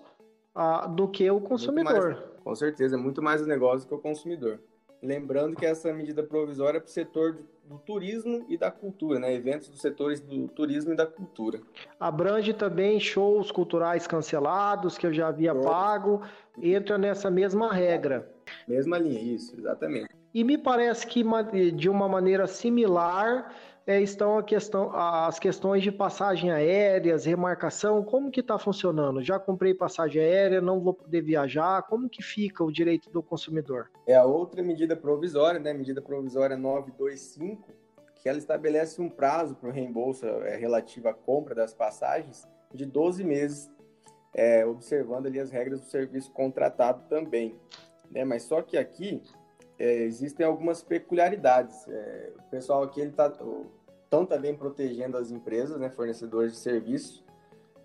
ah, 0.53 0.87
do 0.87 1.07
que 1.07 1.29
o 1.29 1.39
consumidor. 1.39 2.36
Com 2.47 2.55
certeza, 2.55 2.95
é 2.95 2.97
muito 2.97 3.21
mais 3.21 3.41
o 3.41 3.45
negócio 3.45 3.85
que 3.85 3.93
o 3.93 3.97
consumidor. 3.97 4.61
Lembrando 5.03 5.53
que 5.53 5.65
essa 5.65 5.91
medida 5.91 6.23
provisória 6.23 6.77
é 6.77 6.79
para 6.79 6.87
o 6.87 6.89
setor 6.89 7.33
do, 7.33 7.45
do, 7.65 7.77
turismo 7.77 8.45
e 8.47 8.57
da 8.57 8.71
cultura, 8.71 9.19
né? 9.19 9.33
Eventos 9.33 9.67
dos 9.67 9.81
setores 9.81 10.21
do 10.21 10.47
turismo 10.47 10.93
e 10.93 10.95
da 10.95 11.05
cultura. 11.05 11.59
Abrange 11.99 12.53
também 12.53 13.01
shows 13.01 13.51
culturais 13.51 14.07
cancelados 14.07 14.97
que 14.97 15.05
eu 15.05 15.11
já 15.11 15.27
havia 15.27 15.53
pago, 15.53 16.21
entra 16.57 16.97
nessa 16.97 17.29
mesma 17.29 17.73
regra. 17.73 18.31
Mesma 18.65 18.97
linha, 18.97 19.19
isso, 19.19 19.53
exatamente. 19.59 20.07
E 20.33 20.41
me 20.41 20.57
parece 20.57 21.05
que 21.05 21.25
de 21.75 21.89
uma 21.89 22.07
maneira 22.07 22.47
similar 22.47 23.53
é, 23.87 24.01
estão 24.01 24.43
questão, 24.43 24.91
as 24.93 25.39
questões 25.39 25.81
de 25.81 25.93
passagem 25.93 26.51
aéreas, 26.51 27.23
remarcação, 27.23 28.03
como 28.03 28.29
que 28.29 28.41
está 28.41 28.59
funcionando? 28.59 29.23
Já 29.23 29.39
comprei 29.39 29.73
passagem 29.73 30.21
aérea, 30.21 30.59
não 30.59 30.81
vou 30.81 30.93
poder 30.93 31.21
viajar, 31.21 31.81
como 31.83 32.09
que 32.09 32.21
fica 32.21 32.65
o 32.65 32.71
direito 32.71 33.09
do 33.09 33.23
consumidor? 33.23 33.89
É 34.05 34.13
a 34.13 34.25
outra 34.25 34.61
medida 34.61 34.93
provisória, 34.93 35.57
né? 35.57 35.73
Medida 35.73 36.01
provisória 36.01 36.57
925, 36.57 37.71
que 38.15 38.27
ela 38.27 38.37
estabelece 38.37 39.01
um 39.01 39.09
prazo 39.09 39.55
para 39.55 39.69
o 39.69 39.71
reembolso 39.71 40.25
é, 40.25 40.57
relativo 40.57 41.07
à 41.07 41.13
compra 41.13 41.55
das 41.55 41.73
passagens 41.73 42.45
de 42.73 42.85
12 42.85 43.23
meses, 43.23 43.71
é, 44.33 44.65
observando 44.65 45.27
ali 45.27 45.39
as 45.39 45.49
regras 45.49 45.79
do 45.79 45.85
serviço 45.85 46.29
contratado 46.33 47.03
também. 47.07 47.55
Né? 48.11 48.25
Mas 48.25 48.43
só 48.43 48.61
que 48.61 48.77
aqui 48.77 49.23
é, 49.79 49.93
existem 50.03 50.45
algumas 50.45 50.83
peculiaridades. 50.83 51.87
O 52.47 52.49
pessoal 52.49 52.83
aqui 52.83 53.01
ele 53.01 53.09
está 53.09 53.31
estão 54.07 54.25
também 54.25 54.55
protegendo 54.55 55.17
as 55.17 55.31
empresas, 55.31 55.77
né, 55.77 55.89
fornecedores 55.89 56.53
de 56.53 56.59
serviços, 56.59 57.23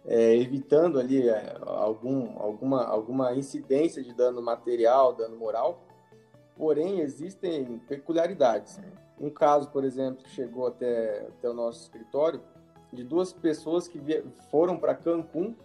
é, 0.07 0.37
evitando 0.37 0.99
ali 0.99 1.29
é, 1.29 1.57
algum, 1.67 2.41
alguma, 2.41 2.85
alguma 2.85 3.35
incidência 3.35 4.03
de 4.03 4.15
dano 4.15 4.41
material, 4.41 5.13
dano 5.13 5.37
moral. 5.37 5.83
Porém, 6.57 7.01
existem 7.01 7.79
peculiaridades. 7.89 8.81
Um 9.21 9.31
caso, 9.31 9.69
por 9.71 9.85
exemplo, 9.85 10.23
que 10.23 10.31
chegou 10.31 10.69
até, 10.69 11.27
até 11.27 11.49
o 11.49 11.55
nosso 11.55 11.83
escritório, 11.83 12.41
de 12.93 13.03
duas 13.03 13.33
pessoas 13.33 13.89
que 13.89 14.01
foram 14.51 14.77
para 14.77 14.95
Cancún, 14.95 15.57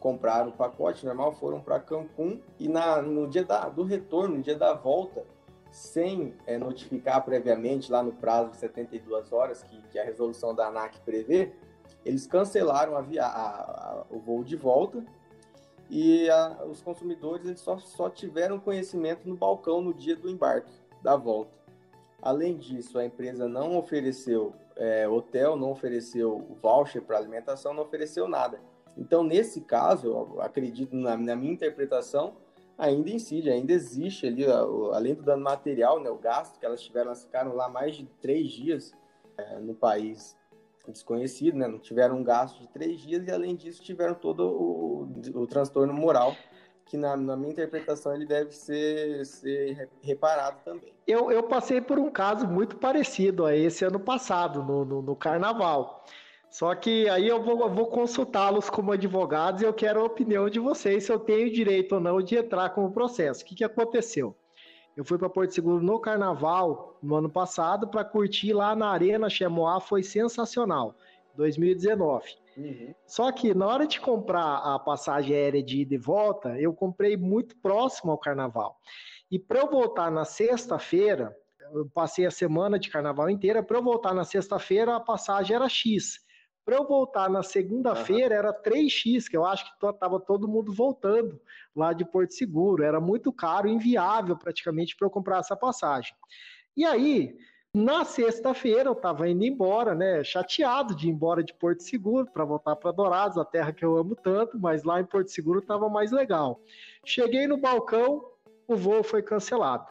compraram 0.00 0.50
o 0.50 0.52
pacote 0.52 1.04
normal, 1.04 1.32
foram 1.32 1.60
para 1.60 1.80
Cancún 1.80 2.40
e 2.58 2.68
na, 2.68 3.02
no 3.02 3.28
dia 3.28 3.44
da, 3.44 3.68
do 3.68 3.82
retorno, 3.82 4.36
no 4.36 4.42
dia 4.42 4.56
da 4.56 4.72
volta, 4.72 5.24
sem 5.70 6.34
é, 6.46 6.58
notificar 6.58 7.24
previamente, 7.24 7.90
lá 7.90 8.02
no 8.02 8.12
prazo 8.12 8.50
de 8.50 8.56
72 8.56 9.32
horas, 9.32 9.62
que, 9.62 9.80
que 9.88 9.98
a 9.98 10.04
resolução 10.04 10.54
da 10.54 10.68
ANAC 10.68 11.00
prevê, 11.00 11.52
eles 12.04 12.26
cancelaram 12.26 12.96
a 12.96 13.02
via, 13.02 13.24
a, 13.24 13.60
a, 13.60 14.04
o 14.10 14.18
voo 14.18 14.42
de 14.42 14.56
volta 14.56 15.04
e 15.90 16.28
a, 16.30 16.64
os 16.64 16.80
consumidores 16.80 17.46
eles 17.46 17.60
só, 17.60 17.78
só 17.78 18.08
tiveram 18.08 18.58
conhecimento 18.58 19.28
no 19.28 19.36
balcão 19.36 19.80
no 19.80 19.92
dia 19.92 20.16
do 20.16 20.28
embarque, 20.28 20.72
da 21.02 21.16
volta. 21.16 21.56
Além 22.20 22.56
disso, 22.56 22.98
a 22.98 23.04
empresa 23.04 23.48
não 23.48 23.76
ofereceu 23.76 24.52
é, 24.76 25.08
hotel, 25.08 25.56
não 25.56 25.70
ofereceu 25.70 26.56
voucher 26.60 27.02
para 27.02 27.18
alimentação, 27.18 27.72
não 27.72 27.82
ofereceu 27.82 28.28
nada. 28.28 28.60
Então, 28.96 29.22
nesse 29.22 29.60
caso, 29.60 30.40
acredito, 30.40 30.96
na, 30.96 31.16
na 31.16 31.36
minha 31.36 31.52
interpretação, 31.52 32.34
ainda 32.78 33.10
incide, 33.10 33.50
ainda 33.50 33.72
existe 33.72 34.26
ali, 34.26 34.46
além 34.46 35.14
do 35.14 35.22
dano 35.22 35.42
material, 35.42 36.00
né, 36.00 36.08
o 36.08 36.16
gasto 36.16 36.58
que 36.58 36.64
elas 36.64 36.80
tiveram, 36.80 37.06
elas 37.08 37.24
ficaram 37.24 37.54
lá 37.54 37.68
mais 37.68 37.96
de 37.96 38.06
três 38.20 38.50
dias 38.50 38.94
é, 39.36 39.58
no 39.58 39.74
país 39.74 40.38
desconhecido, 40.86 41.58
né, 41.58 41.68
não 41.68 41.78
tiveram 41.78 42.16
um 42.16 42.22
gasto 42.22 42.60
de 42.60 42.68
três 42.68 43.00
dias 43.00 43.26
e 43.26 43.30
além 43.30 43.54
disso 43.54 43.82
tiveram 43.82 44.14
todo 44.14 44.40
o, 44.48 45.02
o 45.34 45.46
transtorno 45.46 45.92
moral 45.92 46.34
que 46.86 46.96
na, 46.96 47.14
na, 47.14 47.36
minha 47.36 47.52
interpretação 47.52 48.14
ele 48.14 48.24
deve 48.24 48.52
ser, 48.52 49.26
ser 49.26 49.90
reparado 50.00 50.58
também. 50.64 50.94
Eu, 51.06 51.30
eu 51.30 51.42
passei 51.42 51.82
por 51.82 51.98
um 51.98 52.10
caso 52.10 52.46
muito 52.46 52.78
parecido 52.78 53.44
a 53.44 53.54
esse 53.54 53.84
ano 53.84 54.00
passado, 54.00 54.62
no, 54.62 54.86
no, 54.86 55.02
no 55.02 55.14
Carnaval. 55.14 56.02
Só 56.50 56.74
que 56.74 57.08
aí 57.08 57.28
eu 57.28 57.42
vou, 57.42 57.68
vou 57.68 57.86
consultá-los 57.86 58.70
como 58.70 58.92
advogados 58.92 59.62
e 59.62 59.64
eu 59.64 59.72
quero 59.74 60.00
a 60.00 60.04
opinião 60.04 60.48
de 60.48 60.58
vocês 60.58 61.04
se 61.04 61.12
eu 61.12 61.18
tenho 61.18 61.52
direito 61.52 61.96
ou 61.96 62.00
não 62.00 62.22
de 62.22 62.36
entrar 62.36 62.70
com 62.70 62.84
o 62.84 62.90
processo. 62.90 63.42
O 63.42 63.46
que, 63.46 63.54
que 63.54 63.64
aconteceu? 63.64 64.34
Eu 64.96 65.04
fui 65.04 65.16
para 65.16 65.28
Porto 65.28 65.52
Seguro 65.52 65.80
no 65.80 66.00
Carnaval 66.00 66.98
no 67.02 67.14
ano 67.14 67.30
passado 67.30 67.86
para 67.86 68.04
curtir 68.04 68.52
lá 68.52 68.74
na 68.74 68.90
Arena 68.90 69.30
Chemoá, 69.30 69.78
foi 69.78 70.02
sensacional, 70.02 70.96
2019. 71.36 72.26
Uhum. 72.56 72.94
Só 73.06 73.30
que 73.30 73.54
na 73.54 73.66
hora 73.66 73.86
de 73.86 74.00
comprar 74.00 74.56
a 74.56 74.76
passagem 74.78 75.36
aérea 75.36 75.62
de 75.62 75.82
ida 75.82 75.94
e 75.94 75.98
volta, 75.98 76.58
eu 76.58 76.74
comprei 76.74 77.16
muito 77.16 77.56
próximo 77.58 78.10
ao 78.10 78.18
Carnaval. 78.18 78.76
E 79.30 79.38
para 79.38 79.60
eu 79.60 79.70
voltar 79.70 80.10
na 80.10 80.24
sexta-feira, 80.24 81.36
eu 81.72 81.88
passei 81.94 82.26
a 82.26 82.30
semana 82.30 82.78
de 82.78 82.90
Carnaval 82.90 83.30
inteira, 83.30 83.62
para 83.62 83.76
eu 83.78 83.82
voltar 83.82 84.12
na 84.14 84.24
sexta-feira 84.24 84.96
a 84.96 85.00
passagem 85.00 85.54
era 85.54 85.68
X. 85.68 86.26
Para 86.68 86.76
eu 86.76 86.86
voltar 86.86 87.30
na 87.30 87.42
segunda-feira 87.42 88.34
uhum. 88.34 88.38
era 88.40 88.52
3x, 88.52 89.26
que 89.26 89.34
eu 89.34 89.46
acho 89.46 89.64
que 89.64 89.86
estava 89.86 90.20
todo 90.20 90.46
mundo 90.46 90.70
voltando 90.70 91.40
lá 91.74 91.94
de 91.94 92.04
Porto 92.04 92.34
Seguro. 92.34 92.84
Era 92.84 93.00
muito 93.00 93.32
caro, 93.32 93.66
inviável 93.66 94.36
praticamente 94.36 94.94
para 94.94 95.06
eu 95.06 95.10
comprar 95.10 95.38
essa 95.38 95.56
passagem. 95.56 96.12
E 96.76 96.84
aí, 96.84 97.38
na 97.72 98.04
sexta-feira 98.04 98.90
eu 98.90 98.92
estava 98.92 99.26
indo 99.30 99.46
embora, 99.46 99.94
né? 99.94 100.22
Chateado 100.22 100.94
de 100.94 101.08
ir 101.08 101.10
embora 101.10 101.42
de 101.42 101.54
Porto 101.54 101.82
Seguro 101.82 102.30
para 102.30 102.44
voltar 102.44 102.76
para 102.76 102.92
Dourados, 102.92 103.38
a 103.38 103.46
terra 103.46 103.72
que 103.72 103.82
eu 103.82 103.96
amo 103.96 104.14
tanto, 104.14 104.60
mas 104.60 104.84
lá 104.84 105.00
em 105.00 105.06
Porto 105.06 105.28
Seguro 105.28 105.60
estava 105.60 105.88
mais 105.88 106.12
legal. 106.12 106.60
Cheguei 107.02 107.46
no 107.46 107.56
balcão, 107.56 108.22
o 108.66 108.76
voo 108.76 109.02
foi 109.02 109.22
cancelado. 109.22 109.86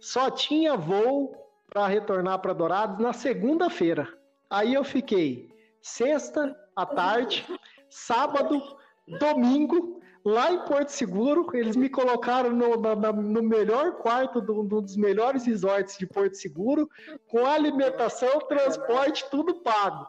Só 0.00 0.30
tinha 0.30 0.74
voo 0.74 1.36
para 1.68 1.86
retornar 1.86 2.38
para 2.38 2.54
Dourados 2.54 2.98
na 2.98 3.12
segunda-feira. 3.12 4.08
Aí 4.48 4.72
eu 4.72 4.84
fiquei 4.84 5.52
sexta 5.84 6.58
à 6.74 6.84
tarde, 6.86 7.46
sábado, 7.90 8.60
domingo, 9.20 10.00
lá 10.24 10.50
em 10.50 10.64
Porto 10.64 10.88
Seguro. 10.88 11.46
Eles 11.52 11.76
me 11.76 11.90
colocaram 11.90 12.50
no, 12.50 12.80
na, 12.80 13.12
no 13.12 13.42
melhor 13.42 13.98
quarto 13.98 14.40
de 14.40 14.50
um 14.50 14.66
dos 14.66 14.96
melhores 14.96 15.44
resorts 15.44 15.98
de 15.98 16.06
Porto 16.06 16.36
Seguro, 16.36 16.88
com 17.28 17.46
alimentação, 17.46 18.40
transporte, 18.48 19.28
tudo 19.30 19.60
pago. 19.60 20.08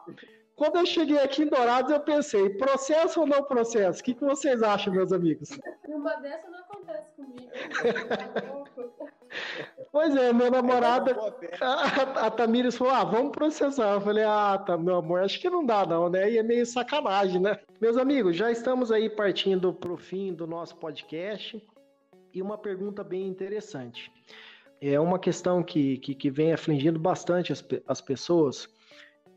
Quando 0.54 0.78
eu 0.78 0.86
cheguei 0.86 1.18
aqui 1.18 1.42
em 1.42 1.48
Dourados, 1.48 1.92
eu 1.92 2.00
pensei, 2.00 2.48
processo 2.48 3.20
ou 3.20 3.26
não 3.26 3.44
processo? 3.44 4.00
O 4.00 4.04
que, 4.04 4.14
que 4.14 4.24
vocês 4.24 4.62
acham, 4.62 4.94
meus 4.94 5.12
amigos? 5.12 5.50
Uma 5.86 6.14
dessa 6.14 6.48
não 6.48 6.60
acontece 6.60 7.10
comigo. 7.10 7.50
Pois 9.96 10.14
é, 10.14 10.30
minha 10.30 10.50
namorada, 10.50 11.16
a, 11.58 12.26
a 12.26 12.30
Tamires 12.30 12.76
falou, 12.76 12.92
ah, 12.92 13.02
vamos 13.02 13.32
processar. 13.32 13.94
Eu 13.94 14.00
falei, 14.02 14.24
ah, 14.24 14.58
tá, 14.58 14.76
meu 14.76 14.96
amor, 14.96 15.22
acho 15.22 15.40
que 15.40 15.48
não 15.48 15.64
dá 15.64 15.86
não, 15.86 16.10
né? 16.10 16.30
E 16.30 16.36
é 16.36 16.42
meio 16.42 16.66
sacanagem, 16.66 17.40
né? 17.40 17.58
Meus 17.80 17.96
amigos, 17.96 18.36
já 18.36 18.52
estamos 18.52 18.92
aí 18.92 19.08
partindo 19.08 19.72
para 19.72 19.90
o 19.90 19.96
fim 19.96 20.34
do 20.34 20.46
nosso 20.46 20.76
podcast. 20.76 21.66
E 22.34 22.42
uma 22.42 22.58
pergunta 22.58 23.02
bem 23.02 23.26
interessante. 23.26 24.12
É 24.82 25.00
uma 25.00 25.18
questão 25.18 25.62
que, 25.62 25.96
que, 25.96 26.14
que 26.14 26.30
vem 26.30 26.52
afligindo 26.52 26.98
bastante 26.98 27.50
as, 27.50 27.64
as 27.88 28.02
pessoas, 28.02 28.68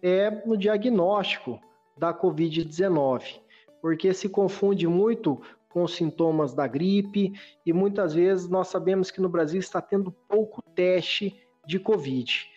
é 0.02 0.30
no 0.46 0.58
diagnóstico 0.58 1.58
da 1.98 2.14
Covid-19, 2.14 3.40
porque 3.82 4.14
se 4.14 4.28
confunde 4.28 4.86
muito 4.88 5.42
com 5.70 5.88
sintomas 5.88 6.54
da 6.54 6.68
gripe 6.68 7.34
e 7.66 7.72
muitas 7.72 8.14
vezes 8.14 8.50
nós 8.50 8.68
sabemos 8.68 9.12
que 9.12 9.22
no 9.22 9.30
Brasil 9.30 9.60
está 9.60 9.82
tendo 9.82 10.12
pouco 10.12 10.62
teste 10.76 11.36
de 11.66 11.80
Covid. 11.80 12.48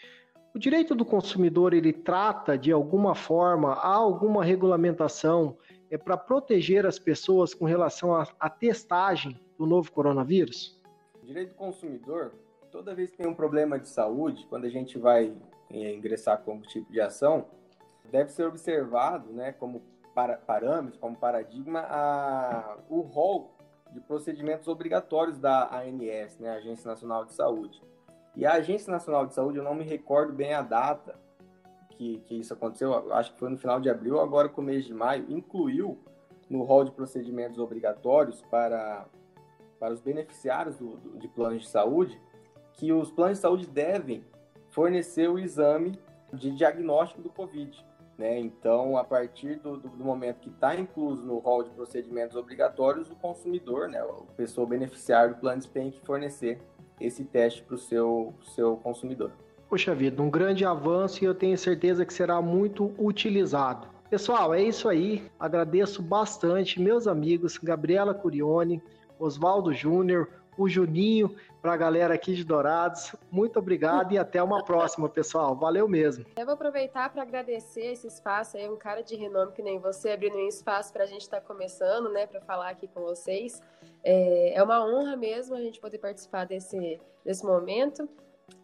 O 0.55 0.59
direito 0.59 0.95
do 0.95 1.05
consumidor 1.05 1.73
ele 1.73 1.93
trata 1.93 2.59
de 2.59 2.73
alguma 2.73 3.15
forma, 3.15 3.73
há 3.75 3.95
alguma 3.95 4.45
regulamentação 4.45 5.57
é 5.91 5.99
para 5.99 6.17
proteger 6.17 6.87
as 6.87 6.99
pessoas 6.99 7.53
com 7.53 7.67
relação 7.67 8.15
à 8.41 8.49
testagem 8.49 9.39
do 9.59 9.67
novo 9.67 9.93
coronavírus? 9.93 10.81
O 11.23 11.27
direito 11.27 11.51
do 11.51 11.57
consumidor, 11.57 12.33
toda 12.71 12.95
vez 12.95 13.11
que 13.11 13.19
tem 13.19 13.27
um 13.27 13.35
problema 13.35 13.79
de 13.79 13.89
saúde, 13.89 14.47
quando 14.49 14.65
a 14.65 14.71
gente 14.71 14.99
vai 14.99 15.35
é, 15.71 15.95
ingressar 15.95 16.41
como 16.43 16.63
tipo 16.63 16.91
de 16.91 16.99
ação, 16.99 17.45
deve 18.11 18.31
ser 18.31 18.47
observado, 18.47 19.33
né, 19.33 19.53
como 19.53 19.83
para, 20.15 20.37
parâmetros, 20.37 20.99
como 20.99 21.17
paradigma, 21.17 21.81
a, 21.89 22.77
o 22.89 23.01
rol 23.01 23.53
de 23.93 24.01
procedimentos 24.01 24.69
obrigatórios 24.69 25.39
da 25.39 25.69
ANS, 25.79 26.39
né, 26.39 26.51
Agência 26.51 26.89
Nacional 26.89 27.25
de 27.25 27.33
Saúde. 27.33 27.83
E 28.35 28.47
a 28.47 28.55
Agência 28.55 28.91
Nacional 28.91 29.27
de 29.27 29.35
Saúde, 29.35 29.59
eu 29.59 29.65
não 29.65 29.75
me 29.75 29.85
recordo 29.85 30.33
bem 30.33 30.55
a 30.55 30.63
data 30.63 31.19
que, 31.91 32.19
que 32.21 32.35
isso 32.37 32.55
aconteceu, 32.55 33.13
acho 33.13 33.33
que 33.33 33.39
foi 33.39 33.51
no 33.51 33.59
final 33.59 33.81
de 33.81 33.91
abril, 33.91 34.21
agora 34.21 34.49
com 34.49 34.61
o 34.61 34.65
mês 34.65 34.85
de 34.85 34.95
maio, 34.95 35.27
incluiu 35.29 35.99
no 36.49 36.63
rol 36.63 36.85
de 36.85 36.91
procedimentos 36.91 37.59
obrigatórios 37.59 38.43
para, 38.51 39.07
para 39.79 39.93
os 39.93 40.01
beneficiários 40.01 40.77
do, 40.77 40.97
do, 40.97 41.19
de 41.19 41.29
planos 41.29 41.63
de 41.63 41.69
saúde, 41.69 42.21
que 42.75 42.93
os 42.93 43.11
planos 43.11 43.39
de 43.39 43.43
saúde 43.43 43.67
devem 43.67 44.25
fornecer 44.71 45.29
o 45.29 45.39
exame 45.39 45.99
de 46.33 46.51
diagnóstico 46.51 47.21
do 47.21 47.29
Covid 47.29 47.85
Né? 48.19 48.39
Então, 48.39 48.97
a 48.97 49.05
partir 49.05 49.57
do, 49.57 49.77
do, 49.77 49.89
do 49.89 50.05
momento 50.05 50.41
que 50.41 50.51
está 50.51 50.77
incluso 50.77 51.25
no 51.25 51.39
rol 51.39 51.63
de 51.63 51.71
procedimentos 51.71 52.37
obrigatórios, 52.37 53.11
o 53.11 53.17
consumidor, 53.17 53.89
né, 53.89 54.03
o 54.05 54.27
pessoa 54.37 54.67
beneficiário 54.67 55.35
do 55.35 55.41
plano 55.41 55.63
tem 55.65 55.91
que 55.91 56.01
fornecer 56.05 56.61
esse 57.01 57.25
teste 57.25 57.63
para 57.63 57.75
o 57.75 57.79
seu, 57.79 58.35
seu 58.55 58.77
consumidor. 58.77 59.33
Poxa 59.69 59.95
vida, 59.95 60.23
um 60.23 60.31
grande 60.31 60.65
avanço 60.65 61.25
e 61.25 61.27
eu 61.27 61.35
tenho 61.35 61.57
certeza 61.57 62.05
que 62.05 62.13
será 62.13 62.41
muito 62.43 62.95
utilizado. 62.99 63.89
Pessoal, 64.11 64.53
é 64.53 64.63
isso 64.63 64.91
aí. 64.91 65.25
Agradeço 65.41 66.03
bastante 66.03 66.79
meus 66.79 67.07
amigos 67.07 67.57
Gabriela 67.57 68.13
Curione, 68.13 68.83
Oswaldo 69.19 69.73
Júnior, 69.73 70.29
o 70.57 70.69
Juninho, 70.69 71.35
para 71.61 71.75
a 71.75 71.77
galera 71.77 72.15
aqui 72.15 72.35
de 72.35 72.45
Dourados. 72.45 73.15
Muito 73.31 73.59
obrigado 73.59 74.13
e 74.13 74.19
até 74.19 74.43
uma 74.43 74.65
próxima, 74.65 75.09
pessoal. 75.09 75.55
Valeu 75.55 75.89
mesmo. 75.89 76.27
Eu 76.37 76.45
vou 76.45 76.55
aproveitar 76.55 77.11
para 77.11 77.23
agradecer 77.23 77.93
esse 77.93 78.07
espaço 78.07 78.57
aí, 78.57 78.69
um 78.69 78.77
cara 78.77 79.03
de 79.03 79.15
renome 79.15 79.53
que 79.53 79.63
nem 79.63 79.79
você, 79.79 80.11
abrindo 80.11 80.37
um 80.37 80.49
espaço 80.49 80.93
para 80.93 81.05
a 81.05 81.07
gente 81.07 81.23
estar 81.23 81.41
tá 81.41 81.47
começando, 81.47 82.11
né, 82.11 82.27
para 82.27 82.41
falar 82.41 82.71
aqui 82.71 82.89
com 82.89 83.01
vocês. 83.01 83.63
É, 84.03 84.55
é 84.55 84.63
uma 84.63 84.85
honra 84.85 85.17
mesmo 85.17 85.55
a 85.55 85.61
gente 85.61 85.81
poder 85.81 85.99
participar 85.99 86.45
desse, 86.45 87.01
desse 87.25 87.45
momento. 87.45 88.09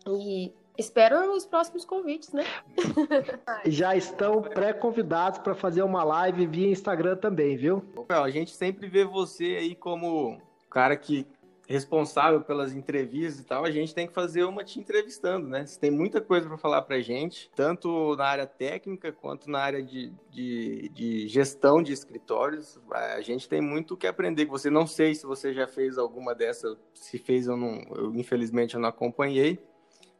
E 0.06 0.52
Espero 0.78 1.34
os 1.34 1.44
próximos 1.44 1.84
convites, 1.84 2.32
né? 2.32 2.44
Já 3.66 3.96
estão 3.96 4.40
pré-convidados 4.40 5.40
para 5.40 5.52
fazer 5.52 5.82
uma 5.82 6.04
live 6.04 6.46
via 6.46 6.70
Instagram 6.70 7.16
também, 7.16 7.56
viu? 7.56 7.84
A 8.08 8.30
gente 8.30 8.52
sempre 8.52 8.86
vê 8.86 9.04
você 9.04 9.56
aí 9.58 9.74
como 9.74 10.40
cara 10.70 10.96
que 10.96 11.26
responsável 11.68 12.40
pelas 12.40 12.72
entrevistas 12.72 13.40
e 13.40 13.44
tal, 13.44 13.62
a 13.62 13.70
gente 13.70 13.94
tem 13.94 14.06
que 14.06 14.14
fazer 14.14 14.42
uma 14.44 14.64
te 14.64 14.80
entrevistando, 14.80 15.46
né? 15.46 15.66
Você 15.66 15.78
tem 15.78 15.90
muita 15.90 16.18
coisa 16.18 16.48
para 16.48 16.56
falar 16.56 16.80
para 16.80 16.98
gente, 17.00 17.50
tanto 17.54 18.16
na 18.16 18.24
área 18.24 18.46
técnica 18.46 19.12
quanto 19.12 19.50
na 19.50 19.58
área 19.58 19.82
de, 19.82 20.10
de, 20.30 20.88
de, 20.88 21.28
gestão 21.28 21.82
de 21.82 21.92
escritórios. 21.92 22.80
A 22.90 23.20
gente 23.20 23.46
tem 23.46 23.60
muito 23.60 23.98
que 23.98 24.06
aprender. 24.06 24.46
Você 24.46 24.70
não 24.70 24.86
sei 24.86 25.14
se 25.14 25.26
você 25.26 25.52
já 25.52 25.66
fez 25.66 25.98
alguma 25.98 26.34
dessa, 26.34 26.74
se 26.94 27.18
fez 27.18 27.46
ou 27.48 27.56
não. 27.56 27.82
Eu 27.94 28.14
infelizmente 28.14 28.74
eu 28.74 28.80
não 28.80 28.88
acompanhei, 28.88 29.58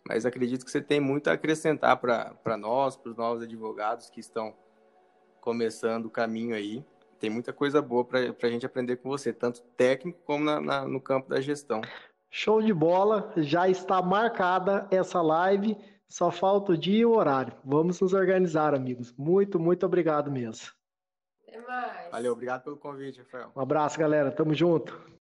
mas 0.06 0.26
acredito 0.26 0.66
que 0.66 0.70
você 0.70 0.82
tem 0.82 1.00
muito 1.00 1.28
a 1.28 1.32
acrescentar 1.32 1.96
para 1.96 2.56
nós, 2.58 2.94
para 2.94 3.11
os 3.11 3.16
novos 3.16 3.42
advogados 3.42 4.11
que 4.11 4.20
estão 4.20 4.54
começando 5.40 6.04
o 6.04 6.11
caminho 6.11 6.54
aí 6.54 6.84
tem 7.18 7.31
muita 7.31 7.52
coisa 7.52 7.83
boa 7.83 8.04
para 8.04 8.20
a 8.20 8.50
gente 8.50 8.64
aprender 8.64 8.96
com 8.96 9.09
você, 9.09 9.33
tanto 9.33 9.61
técnico 9.76 10.20
como 10.24 10.44
na, 10.44 10.61
na, 10.61 10.87
no 10.87 11.00
campo 11.00 11.28
da 11.28 11.40
gestão. 11.40 11.81
Show 12.31 12.62
de 12.62 12.72
bola, 12.72 13.33
já 13.37 13.68
está 13.68 14.02
marcada 14.02 14.87
essa 14.90 15.20
live, 15.20 15.76
só 16.09 16.31
falta 16.31 16.72
o 16.72 16.76
dia 16.76 17.00
e 17.00 17.07
o 17.07 17.16
horário. 17.16 17.54
Vamos 17.64 18.00
nos 18.00 18.12
organizar, 18.12 18.74
amigos. 18.74 19.12
Muito, 19.16 19.59
muito 19.59 19.85
obrigado 19.85 20.31
mesmo. 20.31 20.68
Até 21.46 21.61
mais. 21.61 22.11
Valeu, 22.11 22.33
obrigado 22.33 22.64
pelo 22.64 22.76
convite, 22.76 23.20
Rafael. 23.20 23.50
Um 23.57 23.61
abraço, 23.61 23.98
galera. 23.98 24.31
Tamo 24.31 24.54
junto. 24.54 25.17